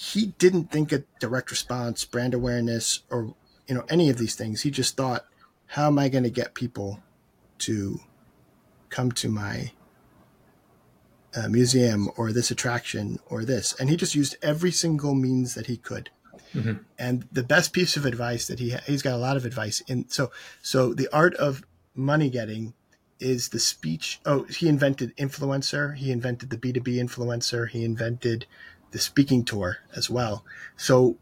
[0.00, 3.34] he didn't think of direct response, brand awareness, or
[3.66, 4.62] you know any of these things.
[4.62, 5.24] He just thought,
[5.66, 7.02] how am I going to get people
[7.58, 7.98] to
[8.90, 9.72] come to my
[11.34, 13.74] uh, museum or this attraction or this?
[13.80, 16.10] And he just used every single means that he could.
[16.54, 16.84] Mm-hmm.
[16.96, 20.08] And the best piece of advice that he he's got a lot of advice in
[20.08, 20.30] so
[20.62, 21.64] so the art of
[21.96, 22.72] money getting
[23.18, 24.20] is the speech.
[24.24, 25.96] Oh, he invented influencer.
[25.96, 27.68] He invented the B two B influencer.
[27.68, 28.46] He invented
[28.90, 30.44] the speaking tour as well.
[30.76, 31.18] So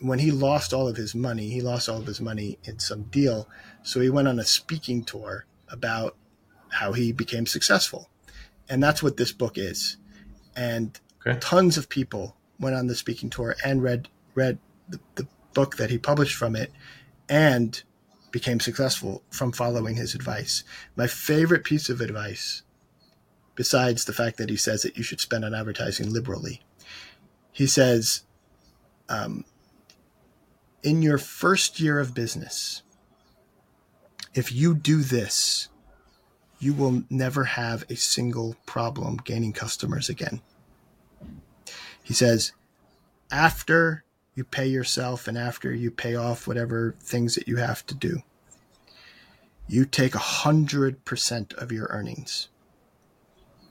[0.00, 3.04] when he lost all of his money, he lost all of his money in some
[3.04, 3.48] deal.
[3.82, 6.16] So he went on a speaking tour about
[6.70, 8.08] how he became successful.
[8.68, 9.96] And that's what this book is.
[10.56, 11.38] And okay.
[11.40, 15.90] tons of people went on the speaking tour and read read the, the book that
[15.90, 16.72] he published from it
[17.28, 17.82] and
[18.30, 20.64] became successful from following his advice.
[20.96, 22.62] My favorite piece of advice,
[23.54, 26.62] besides the fact that he says that you should spend on advertising liberally,
[27.52, 28.22] he says,
[29.08, 29.44] um,
[30.82, 32.82] in your first year of business,
[34.34, 35.68] if you do this,
[36.58, 40.40] you will never have a single problem gaining customers again.
[42.02, 42.52] He says,
[43.30, 47.94] after you pay yourself and after you pay off whatever things that you have to
[47.94, 48.22] do,
[49.68, 52.48] you take 100% of your earnings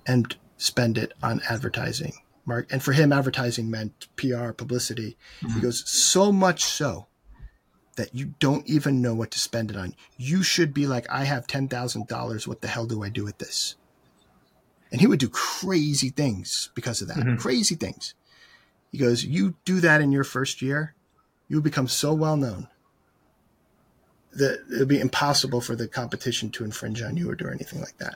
[0.06, 2.14] and spend it on advertising.
[2.46, 5.18] Mark, and for him, advertising meant PR, publicity.
[5.42, 5.56] Mm-hmm.
[5.56, 7.08] He goes, so much so
[7.96, 9.96] that you don't even know what to spend it on.
[10.18, 12.48] You should be like, I have $10,000.
[12.48, 13.76] What the hell do I do with this?
[14.92, 17.18] And he would do crazy things because of that.
[17.18, 17.38] Mm-hmm.
[17.38, 18.14] Crazy things.
[18.92, 20.96] He goes, You do that in your first year,
[21.48, 22.68] you become so well known
[24.34, 27.98] that it'll be impossible for the competition to infringe on you or do anything like
[27.98, 28.16] that.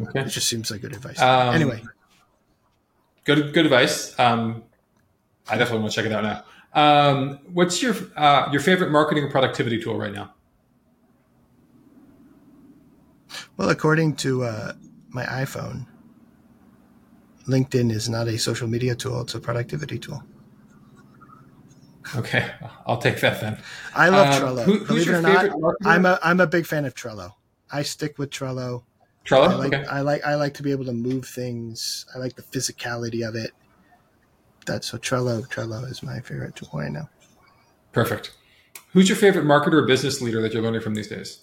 [0.00, 0.20] Okay.
[0.20, 1.20] It just seems like good advice.
[1.20, 1.82] Um, anyway.
[3.24, 4.18] Good good advice.
[4.18, 4.64] Um,
[5.48, 6.44] I definitely want to check it out now.
[6.74, 10.34] Um, what's your uh, your favorite marketing productivity tool right now?
[13.56, 14.72] Well, according to uh,
[15.08, 15.86] my iPhone,
[17.48, 20.22] LinkedIn is not a social media tool; it's a productivity tool.
[22.16, 22.50] Okay,
[22.86, 23.58] I'll take that then.
[23.94, 24.64] I love um, Trello.
[24.64, 25.74] Who, Believe it or not, marketer?
[25.84, 27.32] I'm a I'm a big fan of Trello.
[27.72, 28.82] I stick with Trello.
[29.24, 29.48] Trello.
[29.48, 29.84] I like, okay.
[29.86, 32.06] I like I like to be able to move things.
[32.14, 33.52] I like the physicality of it.
[34.66, 35.48] That's so Trello.
[35.48, 37.08] Trello is my favorite tool right now.
[37.92, 38.32] Perfect.
[38.92, 41.40] Who's your favorite marketer or business leader that you're learning from these days?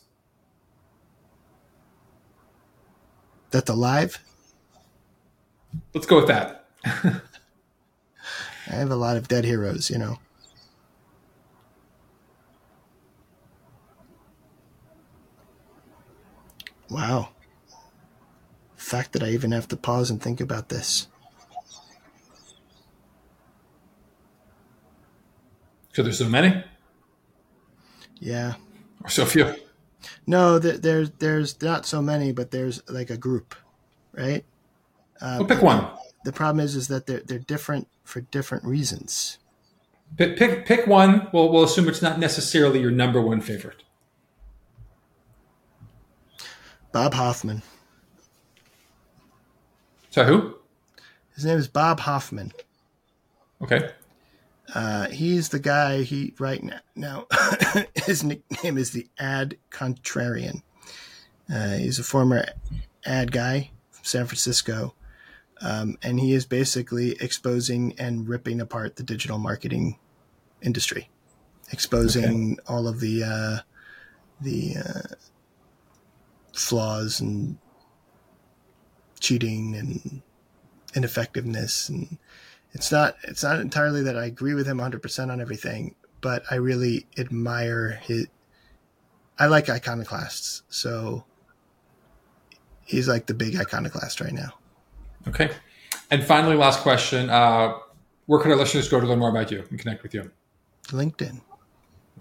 [3.50, 4.24] That's alive.
[5.94, 6.68] Let's go with that.
[6.86, 7.22] I
[8.68, 10.18] have a lot of dead heroes, you know.
[16.90, 17.30] Wow.
[18.92, 21.08] Fact that I even have to pause and think about this.
[25.94, 26.62] So there's so many?
[28.20, 28.56] Yeah.
[29.02, 29.56] Or so few?
[30.28, 33.56] No, there's there's not so many, but there's like a group,
[34.12, 34.44] right?
[35.22, 35.88] Uh, well, pick one.
[36.26, 39.38] The problem is, is that they're they're different for different reasons.
[40.18, 41.30] Pick pick, pick one.
[41.32, 43.84] We'll we'll assume it's not necessarily your number one favorite.
[46.92, 47.62] Bob Hoffman.
[50.12, 50.55] So who?
[51.36, 52.51] His name is Bob Hoffman.
[53.62, 53.91] Okay.
[54.76, 56.03] Uh, he's the guy.
[56.03, 56.80] He right now.
[56.95, 57.28] Now
[58.05, 60.64] his nickname is the Ad Contrarian.
[61.51, 62.45] Uh, he's a former
[63.05, 64.93] ad guy from San Francisco,
[65.62, 69.97] um, and he is basically exposing and ripping apart the digital marketing
[70.62, 71.09] industry,
[71.72, 72.74] exposing okay.
[72.74, 73.57] all of the uh,
[74.41, 75.16] the uh,
[76.53, 77.57] flaws and
[79.22, 80.22] cheating and
[80.93, 82.17] ineffectiveness and
[82.74, 86.55] it's not it's not entirely that I agree with him 100% on everything, but I
[86.55, 88.28] really admire his
[89.38, 90.63] I like iconoclasts.
[90.69, 91.26] So
[92.86, 94.53] he's like the big iconoclast right now.
[95.28, 95.51] Okay.
[96.09, 97.78] And finally last question, uh,
[98.26, 100.30] where can our listeners go to learn more about you and connect with you?
[100.88, 101.41] LinkedIn.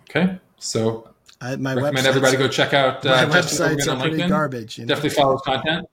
[0.03, 0.39] Okay.
[0.59, 4.79] So I, my recommend everybody go check out uh, my websites are pretty garbage.
[4.79, 4.89] You know?
[4.89, 5.87] Definitely follow his content.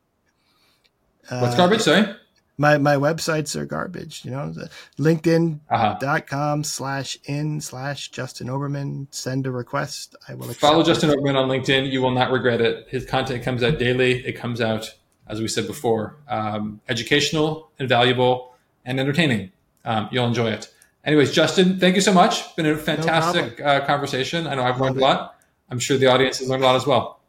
[1.30, 1.82] Uh, What's garbage?
[1.82, 2.16] Sorry
[2.58, 4.26] my my websites are garbage.
[4.26, 4.54] You know,
[4.98, 6.64] LinkedIn.com uh-huh.
[6.64, 9.08] slash in slash Justin Oberman.
[9.12, 10.16] Send a request.
[10.28, 11.92] I will follow Justin Oberman on LinkedIn.
[11.92, 12.88] You will not regret it.
[12.90, 14.26] His content comes out daily.
[14.26, 14.94] It comes out,
[15.28, 18.56] as we said before, um, educational and valuable
[18.86, 19.52] and entertaining.
[19.86, 20.74] Um, you'll enjoy it.
[21.06, 22.56] Anyways, Justin, thank you so much.
[22.56, 24.46] Been a fantastic no uh, conversation.
[24.46, 25.36] I know I've learned a lot.
[25.70, 27.22] I'm sure the audience has learned a lot as well.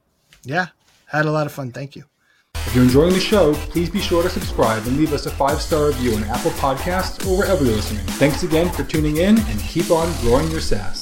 [0.42, 0.68] Yeah,
[1.06, 1.70] had a lot of fun.
[1.70, 2.04] Thank you.
[2.66, 5.60] If you're enjoying the show, please be sure to subscribe and leave us a five
[5.60, 8.04] star review on Apple Podcasts or wherever you're listening.
[8.18, 10.98] Thanks again for tuning in and keep on growing your SaaS.